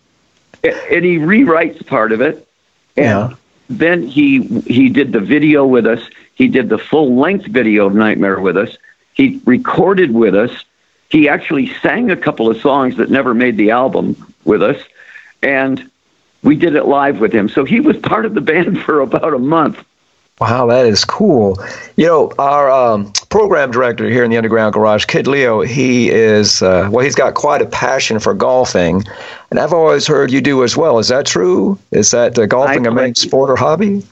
and 0.64 1.04
he 1.04 1.18
rewrites 1.18 1.86
part 1.86 2.12
of 2.12 2.22
it. 2.22 2.48
And 2.96 3.32
yeah. 3.32 3.36
then 3.70 4.08
he, 4.08 4.42
he 4.62 4.90
did 4.90 5.12
the 5.12 5.20
video 5.20 5.66
with 5.66 5.88
us. 5.88 6.08
He 6.36 6.48
did 6.48 6.70
the 6.70 6.78
full 6.78 7.16
length 7.16 7.48
video 7.48 7.88
of 7.88 7.96
Nightmare 7.96 8.40
with 8.40 8.56
us. 8.56 8.78
He 9.14 9.42
recorded 9.46 10.14
with 10.14 10.36
us 10.36 10.64
he 11.10 11.30
actually 11.30 11.74
sang 11.76 12.12
a 12.12 12.18
couple 12.18 12.50
of 12.50 12.58
songs 12.58 12.98
that 12.98 13.10
never 13.10 13.34
made 13.34 13.58
the 13.58 13.72
album 13.72 14.34
with 14.44 14.62
us, 14.62 14.78
and 15.42 15.90
we 16.44 16.56
did 16.56 16.76
it 16.76 16.86
live 16.86 17.20
with 17.20 17.34
him. 17.34 17.50
So 17.50 17.66
he 17.66 17.80
was 17.80 17.98
part 17.98 18.26
of 18.26 18.34
the 18.34 18.42
band 18.42 18.82
for 18.84 19.02
about 19.02 19.34
a 19.34 19.40
month. 19.40 19.84
Wow, 20.40 20.68
that 20.68 20.86
is 20.86 21.04
cool. 21.04 21.58
You 21.96 22.06
know, 22.06 22.34
our 22.38 22.70
um, 22.70 23.12
program 23.30 23.72
director 23.72 24.08
here 24.08 24.24
in 24.24 24.30
the 24.30 24.38
Underground 24.38 24.74
Garage, 24.74 25.06
Kid 25.06 25.26
Leo, 25.26 25.62
he 25.62 26.12
is, 26.12 26.62
uh, 26.62 26.90
well, 26.92 27.04
he's 27.04 27.16
got 27.16 27.34
quite 27.34 27.64
a 27.64 27.66
passion 27.66 28.20
for 28.20 28.36
golfing. 28.36 29.04
And 29.50 29.60
I've 29.60 29.74
always 29.74 30.06
heard 30.06 30.32
you 30.32 30.40
do 30.40 30.64
as 30.64 30.78
well. 30.78 31.00
Is 31.00 31.08
that 31.08 31.26
true? 31.26 31.80
Is 31.90 32.12
that 32.12 32.38
uh, 32.38 32.46
golfing 32.46 32.84
play, 32.84 32.92
a 32.92 32.94
main 32.94 33.16
sport 33.16 33.50
or 33.50 33.56
hobby? 33.56 34.06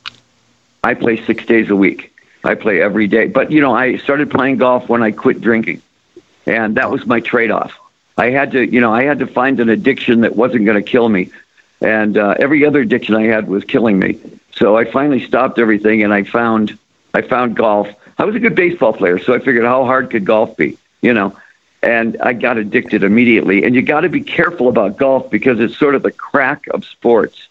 I 0.83 0.95
play 0.95 1.23
six 1.23 1.45
days 1.45 1.69
a 1.69 1.75
week. 1.75 2.11
I 2.43 2.55
play 2.55 2.81
every 2.81 3.05
day. 3.05 3.27
But, 3.27 3.51
you 3.51 3.61
know, 3.61 3.75
I 3.75 3.97
started 3.97 4.31
playing 4.31 4.57
golf 4.57 4.89
when 4.89 5.03
I 5.03 5.11
quit 5.11 5.41
drinking 5.41 5.83
and 6.45 6.75
that 6.75 6.91
was 6.91 7.05
my 7.05 7.19
trade-off. 7.19 7.79
I 8.17 8.29
had 8.29 8.51
to, 8.51 8.65
you 8.65 8.79
know, 8.79 8.93
I 8.93 9.03
had 9.03 9.19
to 9.19 9.27
find 9.27 9.59
an 9.59 9.69
addiction 9.69 10.21
that 10.21 10.35
wasn't 10.35 10.65
going 10.65 10.81
to 10.81 10.89
kill 10.89 11.09
me, 11.09 11.31
and 11.85 12.17
uh, 12.17 12.35
every 12.39 12.65
other 12.65 12.81
addiction 12.81 13.15
I 13.15 13.23
had 13.23 13.47
was 13.47 13.63
killing 13.63 13.99
me. 13.99 14.19
So 14.51 14.77
I 14.77 14.85
finally 14.85 15.25
stopped 15.25 15.59
everything, 15.59 16.03
and 16.03 16.13
I 16.13 16.23
found, 16.23 16.77
I 17.13 17.21
found 17.21 17.55
golf. 17.55 17.87
I 18.17 18.25
was 18.25 18.35
a 18.35 18.39
good 18.39 18.55
baseball 18.55 18.93
player, 18.93 19.19
so 19.19 19.33
I 19.33 19.39
figured 19.39 19.65
how 19.65 19.85
hard 19.85 20.09
could 20.09 20.25
golf 20.25 20.57
be, 20.57 20.77
you 21.01 21.13
know, 21.13 21.37
and 21.83 22.17
I 22.21 22.33
got 22.33 22.57
addicted 22.57 23.03
immediately. 23.03 23.63
And 23.63 23.75
you 23.75 23.81
got 23.81 24.01
to 24.01 24.09
be 24.09 24.21
careful 24.21 24.69
about 24.69 24.97
golf 24.97 25.29
because 25.29 25.59
it's 25.59 25.77
sort 25.77 25.95
of 25.95 26.03
the 26.03 26.11
crack 26.11 26.65
of 26.67 26.85
sports. 26.85 27.47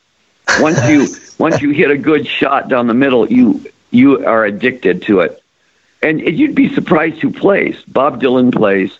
Once 0.58 0.78
you 0.88 1.06
once 1.38 1.62
you 1.62 1.70
hit 1.70 1.90
a 1.90 1.98
good 1.98 2.26
shot 2.26 2.68
down 2.68 2.86
the 2.86 2.94
middle, 2.94 3.30
you 3.30 3.64
you 3.90 4.26
are 4.26 4.44
addicted 4.44 5.02
to 5.02 5.20
it 5.20 5.44
and 6.04 6.20
you'd 6.20 6.54
be 6.54 6.72
surprised 6.74 7.20
who 7.20 7.32
plays. 7.32 7.82
Bob 7.88 8.20
Dylan 8.20 8.52
plays, 8.52 8.98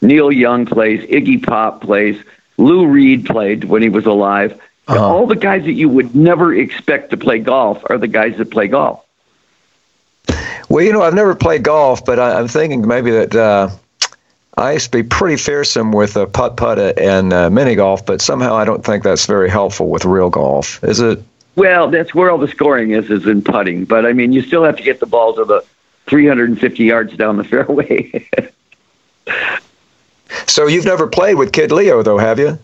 Neil 0.00 0.30
Young 0.30 0.64
plays, 0.64 1.02
Iggy 1.10 1.44
Pop 1.44 1.80
plays, 1.80 2.22
Lou 2.56 2.86
Reed 2.86 3.26
played 3.26 3.64
when 3.64 3.82
he 3.82 3.88
was 3.88 4.06
alive. 4.06 4.58
Uh-huh. 4.88 5.04
All 5.04 5.26
the 5.26 5.36
guys 5.36 5.64
that 5.64 5.72
you 5.72 5.88
would 5.88 6.14
never 6.14 6.54
expect 6.54 7.10
to 7.10 7.16
play 7.16 7.38
golf 7.40 7.82
are 7.90 7.98
the 7.98 8.06
guys 8.06 8.36
that 8.36 8.50
play 8.50 8.68
golf. 8.68 9.04
Well, 10.68 10.84
you 10.84 10.92
know, 10.92 11.02
I've 11.02 11.14
never 11.14 11.34
played 11.34 11.62
golf, 11.62 12.04
but 12.04 12.18
I, 12.18 12.38
am 12.38 12.48
thinking 12.48 12.86
maybe 12.86 13.10
that 13.10 13.34
uh, 13.34 13.70
I 14.56 14.72
used 14.72 14.92
to 14.92 15.02
be 15.02 15.02
pretty 15.02 15.36
fearsome 15.36 15.92
with 15.92 16.16
a 16.16 16.26
putt 16.26 16.56
putt 16.56 16.98
and 16.98 17.32
uh, 17.32 17.50
mini 17.50 17.74
golf, 17.74 18.06
but 18.06 18.20
somehow 18.20 18.54
I 18.54 18.64
don't 18.64 18.84
think 18.84 19.04
that's 19.04 19.26
very 19.26 19.50
helpful 19.50 19.88
with 19.88 20.04
real 20.04 20.30
golf. 20.30 20.82
Is 20.82 21.00
it? 21.00 21.22
Well, 21.56 21.88
that's 21.90 22.14
where 22.14 22.30
all 22.30 22.38
the 22.38 22.48
scoring 22.48 22.90
is, 22.90 23.10
is 23.10 23.26
in 23.26 23.42
putting. 23.42 23.84
But 23.84 24.06
I 24.06 24.12
mean, 24.12 24.32
you 24.32 24.42
still 24.42 24.64
have 24.64 24.76
to 24.76 24.82
get 24.82 25.00
the 25.00 25.06
ball 25.06 25.34
to 25.34 25.44
the 25.44 25.64
350 26.06 26.84
yards 26.84 27.16
down 27.16 27.36
the 27.36 27.44
fairway. 27.44 28.28
so 30.46 30.66
you've 30.66 30.84
never 30.84 31.06
played 31.06 31.34
with 31.34 31.52
Kid 31.52 31.72
Leo, 31.72 32.02
though, 32.02 32.18
have 32.18 32.38
you? 32.38 32.58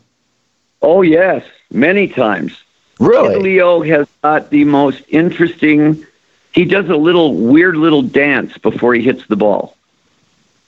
Oh 0.83 1.03
yes, 1.03 1.45
many 1.73 2.09
times. 2.09 2.63
Really? 3.01 3.37
Leo 3.37 3.83
has 3.83 4.07
got 4.23 4.51
the 4.51 4.65
most 4.65 5.03
interesting. 5.09 6.07
He 6.53 6.65
does 6.65 6.89
a 6.89 6.97
little 6.97 7.35
weird 7.35 7.77
little 7.77 8.03
dance 8.03 8.57
before 8.59 8.95
he 8.95 9.03
hits 9.03 9.27
the 9.27 9.37
ball. 9.37 9.77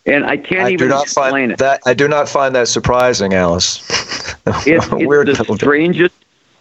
and 0.06 0.25
I 0.25 0.37
can't 0.37 0.66
I 0.66 0.70
even 0.70 0.92
explain 0.92 1.50
it. 1.52 1.58
that 1.58 1.80
I 1.87 1.94
do 1.94 2.08
not 2.08 2.28
find 2.28 2.54
that 2.54 2.68
surprising, 2.68 3.34
Alice. 3.34 3.78
It's, 4.46 4.87
it's 4.92 5.38
the 5.38 5.54
strangest. 5.56 6.14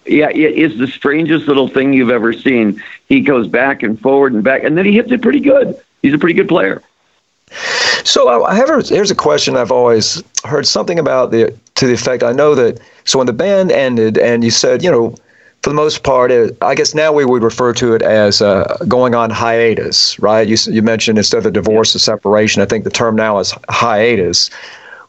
Yeah, 0.05 0.29
it 0.29 0.53
is 0.53 0.77
the 0.77 0.87
strangest 0.87 1.47
little 1.47 1.67
thing 1.67 1.93
you've 1.93 2.09
ever 2.09 2.33
seen. 2.33 2.81
He 3.07 3.21
goes 3.21 3.47
back 3.47 3.83
and 3.83 3.99
forward 3.99 4.33
and 4.33 4.43
back, 4.43 4.63
and 4.63 4.77
then 4.77 4.85
he 4.85 4.93
hits 4.93 5.11
it 5.11 5.21
pretty 5.21 5.39
good. 5.39 5.75
He's 6.01 6.13
a 6.13 6.17
pretty 6.17 6.35
good 6.35 6.49
player. 6.49 6.81
So 8.03 8.43
I 8.43 8.55
have 8.55 8.69
a, 8.69 8.81
here's 8.81 9.11
a 9.11 9.15
question 9.15 9.55
I've 9.55 9.71
always 9.71 10.21
heard 10.43 10.67
something 10.67 10.99
about 10.99 11.31
the 11.31 11.57
to 11.75 11.87
the 11.87 11.93
effect 11.93 12.23
I 12.23 12.31
know 12.31 12.55
that 12.55 12.79
so 13.03 13.17
when 13.17 13.27
the 13.27 13.33
band 13.33 13.71
ended 13.71 14.17
and 14.17 14.43
you 14.43 14.51
said 14.51 14.83
you 14.83 14.91
know 14.91 15.15
for 15.61 15.69
the 15.69 15.75
most 15.75 16.03
part 16.03 16.31
it, 16.31 16.57
I 16.61 16.75
guess 16.75 16.93
now 16.93 17.13
we 17.13 17.25
would 17.25 17.41
refer 17.41 17.73
to 17.73 17.93
it 17.93 18.01
as 18.01 18.41
uh, 18.41 18.77
going 18.87 19.15
on 19.15 19.29
hiatus 19.29 20.19
right 20.19 20.47
you 20.47 20.57
you 20.67 20.81
mentioned 20.81 21.17
instead 21.17 21.45
of 21.45 21.53
divorce 21.53 21.95
or 21.95 21.99
separation 21.99 22.61
I 22.61 22.65
think 22.65 22.83
the 22.83 22.89
term 22.89 23.15
now 23.15 23.39
is 23.39 23.53
hiatus 23.69 24.49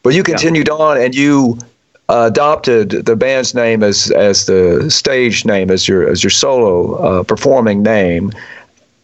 but 0.02 0.14
you 0.14 0.22
continued 0.22 0.68
yeah. 0.68 0.74
on 0.74 1.00
and 1.00 1.14
you 1.14 1.58
uh, 2.08 2.28
adopted 2.30 2.90
the 2.90 3.16
band's 3.16 3.54
name 3.54 3.82
as 3.82 4.10
as 4.10 4.46
the 4.46 4.90
stage 4.90 5.44
name 5.44 5.70
as 5.70 5.88
your 5.88 6.08
as 6.08 6.22
your 6.22 6.30
solo 6.30 6.94
uh, 6.96 7.22
performing 7.22 7.82
name. 7.82 8.30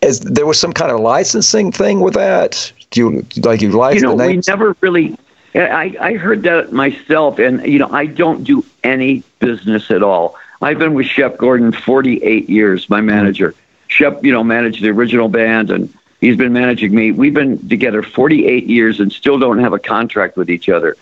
Is 0.02 0.21
there 0.21 0.47
was 0.47 0.61
some 0.61 0.73
kind 0.73 0.93
of 0.93 1.00
licensing 1.00 1.73
thing 1.73 2.00
with 2.00 2.14
that? 2.14 2.73
Do 2.90 3.00
you 3.00 3.26
like 3.43 3.62
you 3.62 3.71
like 3.71 3.95
you 3.97 4.02
know? 4.02 4.14
We 4.14 4.40
never 4.47 4.76
really. 4.81 5.17
I 5.54 5.97
I 6.00 6.14
heard 6.14 6.42
that 6.45 6.73
myself, 6.73 7.38
and 7.38 7.64
you 7.66 7.78
know 7.78 7.88
I 7.90 8.07
don't 8.07 8.45
do 8.45 8.64
any 8.85 9.23
business 9.38 9.90
at 9.90 10.02
all. 10.02 10.37
I've 10.62 10.78
been 10.78 10.95
with 10.95 11.07
Shep 11.07 11.38
Gordon 11.38 11.73
48 11.73 12.49
years, 12.49 12.88
my 12.90 13.00
manager. 13.00 13.54
Shep, 13.88 14.23
you 14.25 14.33
know, 14.33 14.45
managed 14.45 14.83
the 14.83 14.90
original 14.90 15.28
band, 15.28 15.71
and 15.71 15.92
he's 16.21 16.37
been 16.37 16.52
managing 16.52 16.95
me. 16.95 17.12
We've 17.12 17.35
been 17.35 17.69
together 17.69 18.02
48 18.02 18.66
years 18.66 19.00
and 19.00 19.12
still 19.12 19.38
don't 19.38 19.59
have 19.59 19.73
a 19.73 19.78
contract 19.78 20.37
with 20.37 20.50
each 20.50 20.69
other. 20.69 20.97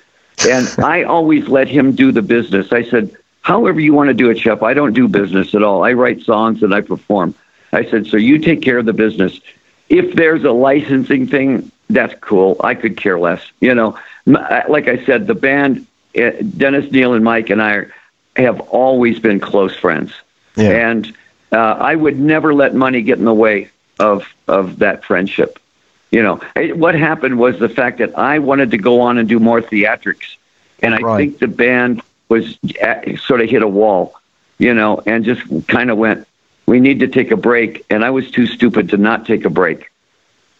And 0.48 0.68
I 0.78 1.02
always 1.02 1.48
let 1.48 1.68
him 1.68 1.92
do 1.92 2.12
the 2.12 2.22
business. 2.22 2.72
I 2.72 2.84
said, 2.84 3.16
however 3.42 3.80
you 3.80 3.92
want 3.92 4.08
to 4.08 4.14
do 4.14 4.30
it, 4.30 4.38
Shep. 4.38 4.62
I 4.62 4.74
don't 4.74 4.94
do 4.94 5.08
business 5.08 5.54
at 5.54 5.62
all. 5.62 5.84
I 5.84 5.92
write 5.92 6.22
songs 6.22 6.62
and 6.62 6.72
I 6.72 6.80
perform. 6.80 7.34
I 7.72 7.84
said, 7.84 8.06
so 8.06 8.16
you 8.16 8.38
take 8.38 8.62
care 8.62 8.78
of 8.78 8.86
the 8.86 8.92
business. 8.92 9.38
If 9.88 10.14
there's 10.14 10.44
a 10.44 10.52
licensing 10.52 11.26
thing, 11.26 11.70
that's 11.90 12.14
cool. 12.20 12.56
I 12.62 12.74
could 12.74 12.96
care 12.96 13.18
less. 13.18 13.42
You 13.60 13.74
know, 13.74 13.98
like 14.28 14.88
I 14.88 15.04
said, 15.04 15.26
the 15.26 15.34
band, 15.34 15.86
eh, 16.14 16.42
Dennis 16.56 16.90
Neal 16.92 17.14
and 17.14 17.24
Mike 17.24 17.50
and 17.50 17.62
I 17.62 17.86
have 18.36 18.60
always 18.60 19.18
been 19.18 19.40
close 19.40 19.74
friends. 19.76 20.12
Yeah. 20.56 20.90
And 20.90 21.14
uh, 21.52 21.56
I 21.56 21.94
would 21.94 22.18
never 22.18 22.54
let 22.54 22.74
money 22.74 23.02
get 23.02 23.18
in 23.18 23.24
the 23.24 23.34
way 23.34 23.70
of 23.98 24.26
of 24.46 24.78
that 24.78 25.04
friendship. 25.04 25.58
You 26.10 26.22
know, 26.22 26.40
what 26.74 26.94
happened 26.94 27.38
was 27.38 27.58
the 27.58 27.68
fact 27.68 27.98
that 27.98 28.16
I 28.16 28.38
wanted 28.38 28.70
to 28.70 28.78
go 28.78 29.00
on 29.02 29.18
and 29.18 29.28
do 29.28 29.38
more 29.38 29.60
theatrics, 29.60 30.36
and 30.82 30.94
I 30.94 30.98
right. 30.98 31.16
think 31.18 31.38
the 31.38 31.48
band 31.48 32.02
was 32.28 32.58
at, 32.80 33.18
sort 33.18 33.42
of 33.42 33.50
hit 33.50 33.62
a 33.62 33.68
wall, 33.68 34.18
you 34.58 34.72
know, 34.72 35.02
and 35.04 35.24
just 35.24 35.42
kind 35.68 35.90
of 35.90 35.98
went, 35.98 36.26
"We 36.66 36.80
need 36.80 37.00
to 37.00 37.08
take 37.08 37.30
a 37.30 37.36
break," 37.36 37.84
and 37.90 38.04
I 38.04 38.10
was 38.10 38.30
too 38.30 38.46
stupid 38.46 38.90
to 38.90 38.96
not 38.96 39.26
take 39.26 39.44
a 39.44 39.50
break, 39.50 39.90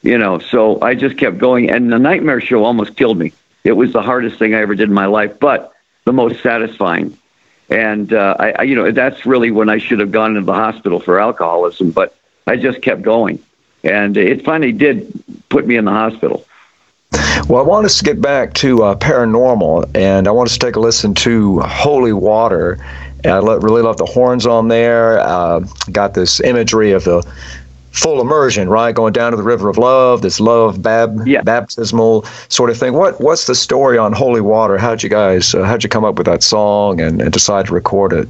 you 0.02 0.18
know. 0.18 0.38
So 0.38 0.82
I 0.82 0.94
just 0.94 1.16
kept 1.16 1.38
going, 1.38 1.70
and 1.70 1.90
the 1.90 1.98
Nightmare 1.98 2.42
Show 2.42 2.64
almost 2.64 2.96
killed 2.96 3.18
me. 3.18 3.32
It 3.64 3.72
was 3.72 3.92
the 3.92 4.02
hardest 4.02 4.38
thing 4.38 4.54
I 4.54 4.60
ever 4.60 4.74
did 4.74 4.88
in 4.88 4.94
my 4.94 5.06
life, 5.06 5.38
but 5.38 5.72
the 6.04 6.12
most 6.12 6.42
satisfying. 6.42 7.16
And 7.68 8.12
uh, 8.12 8.36
I, 8.38 8.50
I, 8.52 8.62
you 8.62 8.74
know, 8.74 8.90
that's 8.90 9.26
really 9.26 9.50
when 9.50 9.68
I 9.68 9.78
should 9.78 10.00
have 10.00 10.10
gone 10.10 10.30
into 10.36 10.46
the 10.46 10.54
hospital 10.54 11.00
for 11.00 11.20
alcoholism, 11.20 11.90
but 11.90 12.16
I 12.46 12.56
just 12.56 12.80
kept 12.80 13.02
going 13.02 13.42
and 13.84 14.16
it 14.16 14.44
finally 14.44 14.72
did 14.72 15.12
put 15.48 15.66
me 15.66 15.76
in 15.76 15.84
the 15.84 15.90
hospital. 15.90 16.44
Well, 17.48 17.62
I 17.62 17.66
want 17.66 17.86
us 17.86 17.98
to 17.98 18.04
get 18.04 18.20
back 18.20 18.52
to 18.54 18.82
uh, 18.82 18.94
paranormal, 18.96 19.96
and 19.96 20.28
I 20.28 20.30
want 20.30 20.50
us 20.50 20.58
to 20.58 20.66
take 20.66 20.76
a 20.76 20.80
listen 20.80 21.14
to 21.14 21.60
Holy 21.60 22.12
Water. 22.12 22.84
And 23.24 23.32
I 23.32 23.38
really 23.38 23.82
love 23.82 23.96
the 23.96 24.06
horns 24.06 24.46
on 24.46 24.68
there. 24.68 25.18
Uh, 25.20 25.60
got 25.90 26.14
this 26.14 26.40
imagery 26.40 26.92
of 26.92 27.04
the 27.04 27.26
full 27.98 28.20
immersion, 28.20 28.68
right? 28.68 28.94
Going 28.94 29.12
down 29.12 29.32
to 29.32 29.36
the 29.36 29.42
river 29.42 29.68
of 29.68 29.78
love, 29.78 30.22
this 30.22 30.40
love 30.40 30.82
bab- 30.82 31.26
yeah. 31.26 31.42
baptismal 31.42 32.24
sort 32.48 32.70
of 32.70 32.78
thing. 32.78 32.94
What 32.94 33.20
What's 33.20 33.46
the 33.46 33.54
story 33.54 33.98
on 33.98 34.12
Holy 34.12 34.40
Water? 34.40 34.78
How'd 34.78 35.02
you 35.02 35.08
guys, 35.08 35.54
uh, 35.54 35.64
how'd 35.64 35.82
you 35.82 35.88
come 35.88 36.04
up 36.04 36.16
with 36.16 36.26
that 36.26 36.42
song 36.42 37.00
and, 37.00 37.20
and 37.20 37.32
decide 37.32 37.66
to 37.66 37.74
record 37.74 38.12
it? 38.12 38.28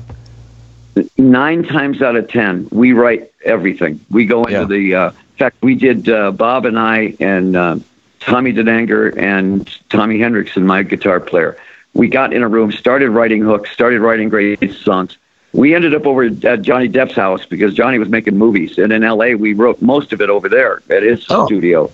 Nine 1.16 1.62
times 1.64 2.02
out 2.02 2.16
of 2.16 2.28
ten, 2.28 2.68
we 2.72 2.92
write 2.92 3.30
everything. 3.44 4.00
We 4.10 4.26
go 4.26 4.44
into 4.44 4.60
yeah. 4.60 4.64
the 4.64 4.94
uh, 4.94 5.10
in 5.10 5.36
fact, 5.36 5.62
we 5.62 5.76
did 5.76 6.08
uh, 6.08 6.32
Bob 6.32 6.66
and 6.66 6.76
I 6.76 7.14
and 7.20 7.54
uh, 7.54 7.76
Tommy 8.18 8.52
Denander 8.52 9.16
and 9.16 9.70
Tommy 9.88 10.18
Henriksen, 10.18 10.66
my 10.66 10.82
guitar 10.82 11.20
player. 11.20 11.56
We 11.94 12.08
got 12.08 12.32
in 12.32 12.42
a 12.42 12.48
room, 12.48 12.72
started 12.72 13.10
writing 13.10 13.42
hooks, 13.42 13.70
started 13.70 14.00
writing 14.00 14.28
great 14.28 14.72
songs. 14.72 15.16
We 15.58 15.74
ended 15.74 15.92
up 15.92 16.06
over 16.06 16.22
at 16.22 16.62
Johnny 16.62 16.88
Depp's 16.88 17.16
house 17.16 17.44
because 17.44 17.74
Johnny 17.74 17.98
was 17.98 18.08
making 18.08 18.38
movies, 18.38 18.78
and 18.78 18.92
in 18.92 19.02
L.A. 19.02 19.34
we 19.34 19.54
wrote 19.54 19.82
most 19.82 20.12
of 20.12 20.20
it 20.20 20.30
over 20.30 20.48
there 20.48 20.84
at 20.88 21.02
his 21.02 21.26
oh. 21.30 21.46
studio. 21.46 21.90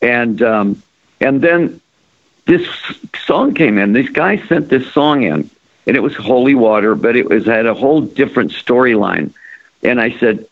And 0.00 0.40
um, 0.40 0.80
and 1.20 1.42
then 1.42 1.80
this 2.44 2.64
song 3.26 3.52
came 3.52 3.78
in. 3.78 3.94
This 3.94 4.08
guy 4.10 4.36
sent 4.46 4.68
this 4.68 4.92
song 4.92 5.24
in, 5.24 5.50
and 5.88 5.96
it 5.96 6.04
was 6.04 6.14
Holy 6.14 6.54
Water, 6.54 6.94
but 6.94 7.16
it 7.16 7.28
was 7.28 7.46
had 7.46 7.66
a 7.66 7.74
whole 7.74 8.00
different 8.00 8.52
storyline. 8.52 9.34
And 9.82 10.00
I 10.00 10.16
said, 10.18 10.46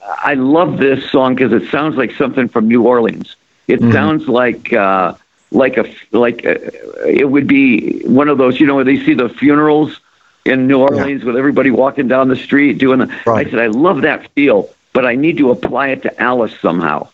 I 0.00 0.34
love 0.34 0.78
this 0.78 1.08
song 1.12 1.36
because 1.36 1.52
it 1.52 1.70
sounds 1.70 1.94
like 1.94 2.10
something 2.16 2.48
from 2.48 2.66
New 2.66 2.82
Orleans. 2.82 3.36
It 3.68 3.78
mm-hmm. 3.78 3.92
sounds 3.92 4.26
like 4.26 4.72
uh, 4.72 5.14
like 5.52 5.76
a 5.76 5.94
like 6.10 6.44
a, 6.44 6.56
uh, 6.56 7.06
it 7.06 7.30
would 7.30 7.46
be 7.46 8.02
one 8.04 8.28
of 8.28 8.36
those 8.36 8.58
you 8.58 8.66
know 8.66 8.74
where 8.74 8.82
they 8.82 8.98
see 9.04 9.14
the 9.14 9.28
funerals 9.28 10.00
in 10.44 10.66
New 10.66 10.80
Orleans 10.80 11.22
yeah. 11.22 11.26
with 11.26 11.36
everybody 11.36 11.70
walking 11.70 12.08
down 12.08 12.28
the 12.28 12.36
street 12.36 12.78
doing 12.78 13.00
the. 13.00 13.20
Right. 13.26 13.46
I 13.46 13.50
said 13.50 13.60
I 13.60 13.66
love 13.68 14.02
that 14.02 14.30
feel, 14.32 14.68
but 14.92 15.06
I 15.06 15.14
need 15.14 15.38
to 15.38 15.50
apply 15.50 15.88
it 15.88 16.02
to 16.02 16.22
Alice 16.22 16.58
somehow. 16.60 17.08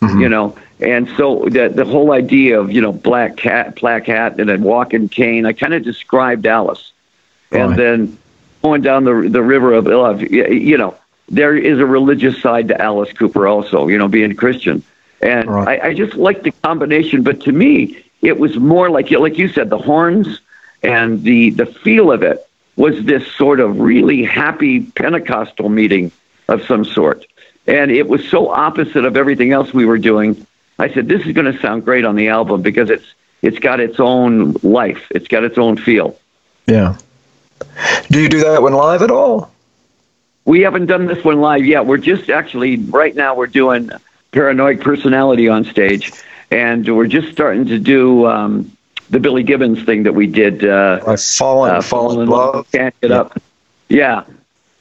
Mm-hmm. 0.00 0.20
You 0.20 0.28
know, 0.28 0.56
and 0.80 1.08
so 1.16 1.46
the 1.48 1.68
the 1.68 1.84
whole 1.84 2.12
idea 2.12 2.60
of 2.60 2.70
you 2.70 2.80
know 2.80 2.92
black 2.92 3.36
cat, 3.36 3.76
black 3.76 4.06
hat, 4.06 4.38
and 4.38 4.48
then 4.48 4.62
walking 4.62 5.08
cane. 5.08 5.44
I 5.44 5.52
kind 5.52 5.74
of 5.74 5.82
described 5.82 6.46
Alice, 6.46 6.92
right. 7.50 7.62
and 7.62 7.76
then 7.76 8.18
going 8.62 8.82
down 8.82 9.04
the 9.04 9.28
the 9.28 9.42
river 9.42 9.72
of 9.72 9.86
love. 9.86 10.22
You 10.22 10.78
know, 10.78 10.96
there 11.28 11.56
is 11.56 11.80
a 11.80 11.86
religious 11.86 12.40
side 12.40 12.68
to 12.68 12.80
Alice 12.80 13.12
Cooper 13.12 13.48
also, 13.48 13.88
you 13.88 13.98
know, 13.98 14.08
being 14.08 14.34
Christian. 14.36 14.84
And 15.20 15.50
right. 15.50 15.82
I, 15.82 15.88
I 15.88 15.94
just 15.94 16.14
like 16.14 16.44
the 16.44 16.52
combination, 16.62 17.24
but 17.24 17.40
to 17.40 17.50
me, 17.50 18.04
it 18.22 18.38
was 18.38 18.56
more 18.56 18.88
like 18.88 19.10
like 19.10 19.36
you 19.36 19.48
said, 19.48 19.68
the 19.68 19.78
horns 19.78 20.40
and 20.84 21.24
the 21.24 21.50
the 21.50 21.66
feel 21.66 22.12
of 22.12 22.22
it 22.22 22.47
was 22.78 23.04
this 23.04 23.26
sort 23.34 23.58
of 23.58 23.80
really 23.80 24.22
happy 24.22 24.80
Pentecostal 24.80 25.68
meeting 25.68 26.12
of 26.46 26.64
some 26.64 26.84
sort. 26.84 27.26
And 27.66 27.90
it 27.90 28.08
was 28.08 28.26
so 28.28 28.50
opposite 28.50 29.04
of 29.04 29.16
everything 29.16 29.52
else 29.52 29.74
we 29.74 29.84
were 29.84 29.98
doing. 29.98 30.46
I 30.78 30.88
said, 30.88 31.08
this 31.08 31.26
is 31.26 31.32
going 31.32 31.52
to 31.52 31.60
sound 31.60 31.84
great 31.84 32.04
on 32.04 32.14
the 32.14 32.28
album 32.28 32.62
because 32.62 32.88
it's 32.88 33.04
it's 33.42 33.58
got 33.58 33.80
its 33.80 34.00
own 34.00 34.52
life. 34.62 35.06
It's 35.10 35.28
got 35.28 35.44
its 35.44 35.58
own 35.58 35.76
feel. 35.76 36.18
Yeah. 36.66 36.96
Do 38.10 38.20
you 38.20 38.28
do 38.28 38.40
that 38.44 38.62
when 38.62 38.72
live 38.72 39.02
at 39.02 39.10
all? 39.10 39.50
We 40.44 40.60
haven't 40.60 40.86
done 40.86 41.06
this 41.06 41.22
one 41.24 41.40
live 41.40 41.66
yet. 41.66 41.84
We're 41.84 41.98
just 41.98 42.30
actually 42.30 42.76
right 42.76 43.14
now 43.14 43.34
we're 43.34 43.48
doing 43.48 43.90
Paranoiac 44.32 44.80
Personality 44.80 45.48
on 45.48 45.64
stage, 45.64 46.12
and 46.50 46.88
we're 46.96 47.08
just 47.08 47.32
starting 47.32 47.66
to 47.66 47.78
do 47.78 48.26
um, 48.26 48.76
the 49.10 49.20
Billy 49.20 49.42
Gibbons 49.42 49.82
thing 49.84 50.02
that 50.04 50.14
we 50.14 50.26
did. 50.26 50.64
Uh, 50.64 51.00
uh, 51.06 51.16
fallen, 51.16 51.76
uh, 51.76 51.82
fallen 51.82 52.20
in 52.20 52.28
love. 52.28 52.70
Can't 52.72 52.98
get 53.00 53.10
yeah. 53.10 53.20
up. 53.20 53.42
Yeah, 53.88 54.24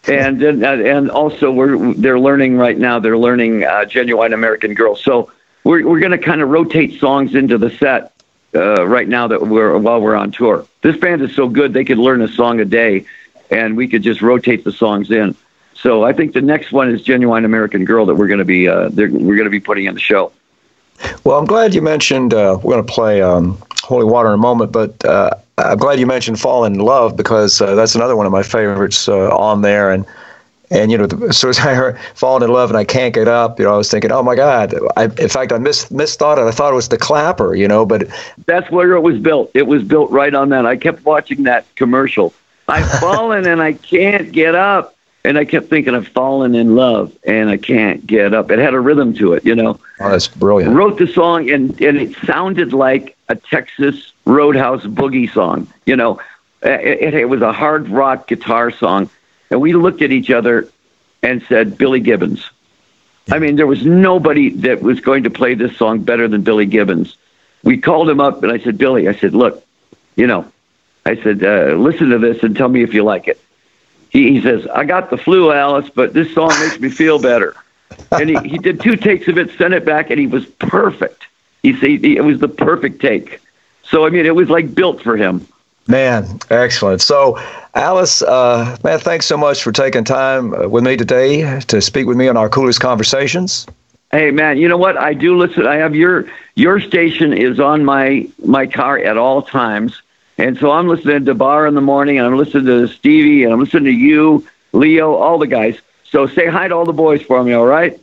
and 0.07 0.41
and 0.41 0.63
and 0.63 1.09
also 1.09 1.51
we're 1.51 1.93
they're 1.93 2.19
learning 2.19 2.57
right 2.57 2.77
now. 2.77 2.99
They're 2.99 3.17
learning 3.17 3.63
uh, 3.63 3.85
genuine 3.85 4.33
American 4.33 4.73
Girl. 4.73 4.95
So 4.95 5.31
we're 5.63 5.87
we're 5.87 5.99
going 5.99 6.11
to 6.11 6.17
kind 6.17 6.41
of 6.41 6.49
rotate 6.49 6.99
songs 6.99 7.35
into 7.35 7.57
the 7.57 7.69
set 7.69 8.13
uh, 8.53 8.85
right 8.87 9.07
now 9.07 9.27
that 9.27 9.41
we're 9.41 9.77
while 9.77 10.01
we're 10.01 10.15
on 10.15 10.31
tour. 10.31 10.67
This 10.81 10.97
band 10.97 11.21
is 11.21 11.35
so 11.35 11.47
good 11.47 11.73
they 11.73 11.85
could 11.85 11.97
learn 11.97 12.21
a 12.21 12.27
song 12.27 12.59
a 12.59 12.65
day, 12.65 13.05
and 13.49 13.77
we 13.77 13.87
could 13.87 14.03
just 14.03 14.21
rotate 14.21 14.63
the 14.63 14.71
songs 14.71 15.11
in. 15.11 15.35
So 15.75 16.03
I 16.03 16.11
think 16.11 16.33
the 16.33 16.41
next 16.41 16.71
one 16.71 16.89
is 16.89 17.03
Genuine 17.03 17.45
American 17.45 17.85
Girl 17.85 18.05
that 18.07 18.15
we're 18.15 18.27
going 18.27 18.39
to 18.39 18.45
be 18.45 18.67
uh, 18.67 18.89
we're 18.89 19.09
going 19.09 19.43
to 19.43 19.49
be 19.49 19.59
putting 19.59 19.85
in 19.85 19.93
the 19.93 20.01
show. 20.01 20.31
Well, 21.23 21.37
I'm 21.37 21.45
glad 21.45 21.75
you 21.75 21.81
mentioned 21.81 22.33
uh, 22.33 22.57
we're 22.63 22.73
going 22.73 22.85
to 22.85 22.91
play 22.91 23.21
um, 23.21 23.61
Holy 23.87 24.03
Water 24.03 24.27
in 24.27 24.33
a 24.33 24.37
moment, 24.37 24.73
but 24.73 25.05
uh, 25.05 25.29
I'm 25.57 25.77
glad 25.77 25.97
you 25.97 26.05
mentioned 26.05 26.41
Fall 26.41 26.65
in 26.65 26.77
Love 26.77 27.15
because 27.15 27.61
uh, 27.61 27.73
that's 27.73 27.95
another 27.95 28.17
one 28.17 28.25
of 28.25 28.33
my 28.33 28.43
favorites 28.43 29.07
uh, 29.07 29.33
on 29.33 29.61
there. 29.61 29.91
And 29.91 30.05
and 30.69 30.91
you 30.91 30.97
know, 30.97 31.05
as 31.29 31.37
soon 31.39 31.51
as 31.51 31.59
I 31.59 31.73
heard 31.73 31.97
"Falling 32.13 32.43
in 32.43 32.49
Love" 32.49 32.69
and 32.69 32.77
I 32.77 32.83
can't 32.83 33.13
get 33.13 33.29
up, 33.29 33.59
you 33.59 33.63
know, 33.63 33.73
I 33.73 33.77
was 33.77 33.89
thinking, 33.89 34.11
oh 34.11 34.21
my 34.21 34.35
God! 34.35 34.75
I, 34.97 35.05
in 35.05 35.29
fact, 35.29 35.53
I 35.53 35.57
mis 35.57 35.85
misthought 35.85 36.37
it. 36.37 36.41
I 36.41 36.51
thought 36.51 36.73
it 36.73 36.75
was 36.75 36.89
the 36.89 36.97
clapper, 36.97 37.55
you 37.55 37.65
know, 37.65 37.85
but 37.85 38.09
that's 38.45 38.69
where 38.69 38.91
it 38.91 38.99
was 38.99 39.19
built. 39.19 39.51
It 39.53 39.67
was 39.67 39.83
built 39.83 40.11
right 40.11 40.33
on 40.33 40.49
that. 40.49 40.65
I 40.65 40.75
kept 40.75 41.05
watching 41.05 41.43
that 41.43 41.65
commercial. 41.75 42.33
I've 42.67 42.91
fallen 42.99 43.47
and 43.47 43.61
I 43.61 43.71
can't 43.71 44.33
get 44.33 44.53
up 44.53 44.96
and 45.27 45.37
I 45.37 45.43
kept 45.43 45.67
thinking 45.67 45.93
I've 45.93 46.07
fallen 46.07 46.55
in 46.55 46.77
love 46.77 47.11
and 47.25 47.49
I 47.49 47.57
can't 47.57 48.07
get 48.07 48.33
up. 48.33 48.49
It 48.49 48.59
had 48.59 48.73
a 48.73 48.79
rhythm 48.79 49.13
to 49.15 49.33
it, 49.33 49.45
you 49.45 49.55
know. 49.55 49.77
Oh, 49.99 50.09
that's 50.09 50.29
brilliant. 50.29 50.73
Wrote 50.73 50.97
the 50.97 51.07
song 51.07 51.49
and 51.49 51.79
and 51.81 51.97
it 51.97 52.15
sounded 52.25 52.71
like 52.71 53.17
a 53.27 53.35
Texas 53.35 54.13
Roadhouse 54.23 54.83
boogie 54.83 55.31
song. 55.31 55.67
You 55.85 55.97
know, 55.97 56.21
it, 56.61 57.01
it, 57.01 57.13
it 57.13 57.25
was 57.25 57.41
a 57.41 57.51
hard 57.51 57.89
rock 57.89 58.27
guitar 58.27 58.71
song, 58.71 59.09
and 59.51 59.59
we 59.59 59.73
looked 59.73 60.01
at 60.01 60.13
each 60.13 60.31
other 60.31 60.69
and 61.21 61.43
said, 61.43 61.77
"Billy 61.77 61.99
Gibbons." 61.99 62.49
I 63.29 63.39
mean, 63.39 63.57
there 63.57 63.67
was 63.67 63.85
nobody 63.85 64.51
that 64.51 64.81
was 64.81 65.01
going 65.01 65.23
to 65.23 65.29
play 65.29 65.55
this 65.55 65.75
song 65.75 65.99
better 66.03 66.29
than 66.29 66.43
Billy 66.43 66.65
Gibbons. 66.65 67.17
We 67.65 67.77
called 67.77 68.09
him 68.09 68.21
up 68.21 68.41
and 68.41 68.53
I 68.53 68.59
said, 68.59 68.77
Billy, 68.77 69.09
I 69.09 69.13
said, 69.13 69.33
look, 69.33 69.65
you 70.15 70.27
know, 70.27 70.49
I 71.05 71.17
said, 71.17 71.43
uh, 71.43 71.73
listen 71.73 72.11
to 72.11 72.19
this 72.19 72.41
and 72.41 72.55
tell 72.55 72.69
me 72.69 72.83
if 72.83 72.93
you 72.93 73.03
like 73.03 73.27
it 73.27 73.37
he, 74.17 74.33
he 74.33 74.41
says, 74.41 74.65
I 74.67 74.83
got 74.83 75.11
the 75.11 75.17
flu, 75.17 75.51
Alice, 75.51 75.91
but 75.93 76.13
this 76.13 76.33
song 76.33 76.49
makes 76.59 76.79
me 76.79 76.89
feel 76.89 77.19
better. 77.19 77.55
and 78.11 78.29
he, 78.29 78.37
he 78.49 78.57
did 78.57 78.81
two 78.81 78.95
takes 78.95 79.27
of 79.27 79.37
it, 79.37 79.55
sent 79.57 79.75
it 79.75 79.85
back, 79.85 80.09
and 80.09 80.19
he 80.19 80.25
was 80.25 80.45
perfect. 80.45 81.27
He 81.61 81.73
said 81.73 82.03
it 82.03 82.23
was 82.23 82.39
the 82.39 82.47
perfect 82.47 82.99
take. 82.99 83.39
So, 83.83 84.07
I 84.07 84.09
mean, 84.09 84.25
it 84.25 84.35
was 84.35 84.49
like 84.49 84.73
built 84.73 85.01
for 85.03 85.17
him. 85.17 85.47
Man, 85.87 86.39
excellent. 86.49 87.01
So, 87.01 87.39
Alice, 87.75 88.23
uh, 88.23 88.75
man, 88.83 88.99
thanks 88.99 89.27
so 89.27 89.37
much 89.37 89.61
for 89.61 89.71
taking 89.71 90.03
time 90.03 90.53
uh, 90.53 90.67
with 90.67 90.83
me 90.83 90.97
today 90.97 91.59
to 91.61 91.79
speak 91.79 92.07
with 92.07 92.17
me 92.17 92.27
on 92.27 92.35
our 92.35 92.49
coolest 92.49 92.81
conversations. 92.81 93.67
Hey, 94.11 94.31
man, 94.31 94.57
you 94.57 94.67
know 94.67 94.77
what? 94.77 94.97
I 94.97 95.13
do 95.13 95.37
listen. 95.37 95.67
I 95.67 95.75
have 95.75 95.95
your 95.95 96.25
your 96.55 96.79
station 96.79 97.33
is 97.33 97.59
on 97.59 97.85
my 97.85 98.27
my 98.43 98.65
car 98.65 98.97
at 98.97 99.17
all 99.17 99.43
times, 99.43 100.01
and 100.37 100.57
so 100.57 100.71
I'm 100.71 100.87
listening 100.87 101.25
to 101.25 101.33
Bar 101.33 101.67
in 101.67 101.75
the 101.75 101.81
morning, 101.81 102.17
and 102.17 102.27
I'm 102.27 102.37
listening 102.37 102.65
to 102.65 102.87
Stevie, 102.87 103.43
and 103.43 103.53
I'm 103.53 103.59
listening 103.59 103.85
to 103.85 103.91
you, 103.91 104.47
Leo, 104.73 105.13
all 105.13 105.39
the 105.39 105.47
guys. 105.47 105.79
So 106.03 106.27
say 106.27 106.47
hi 106.47 106.67
to 106.67 106.75
all 106.75 106.85
the 106.85 106.93
boys 106.93 107.21
for 107.21 107.43
me, 107.43 107.53
all 107.53 107.65
right? 107.65 107.99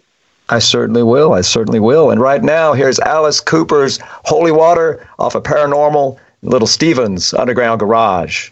I 0.49 0.59
certainly 0.59 1.03
will. 1.03 1.33
I 1.33 1.41
certainly 1.41 1.81
will. 1.81 2.11
And 2.11 2.21
right 2.21 2.43
now, 2.43 2.75
here's 2.75 2.99
Alice 3.01 3.41
Cooper's 3.41 3.99
Holy 4.03 4.53
Water 4.53 5.09
off 5.19 5.35
of 5.35 5.43
Paranormal, 5.43 6.19
Little 6.43 6.69
Steven's 6.69 7.33
Underground 7.33 7.81
Garage. 7.81 8.51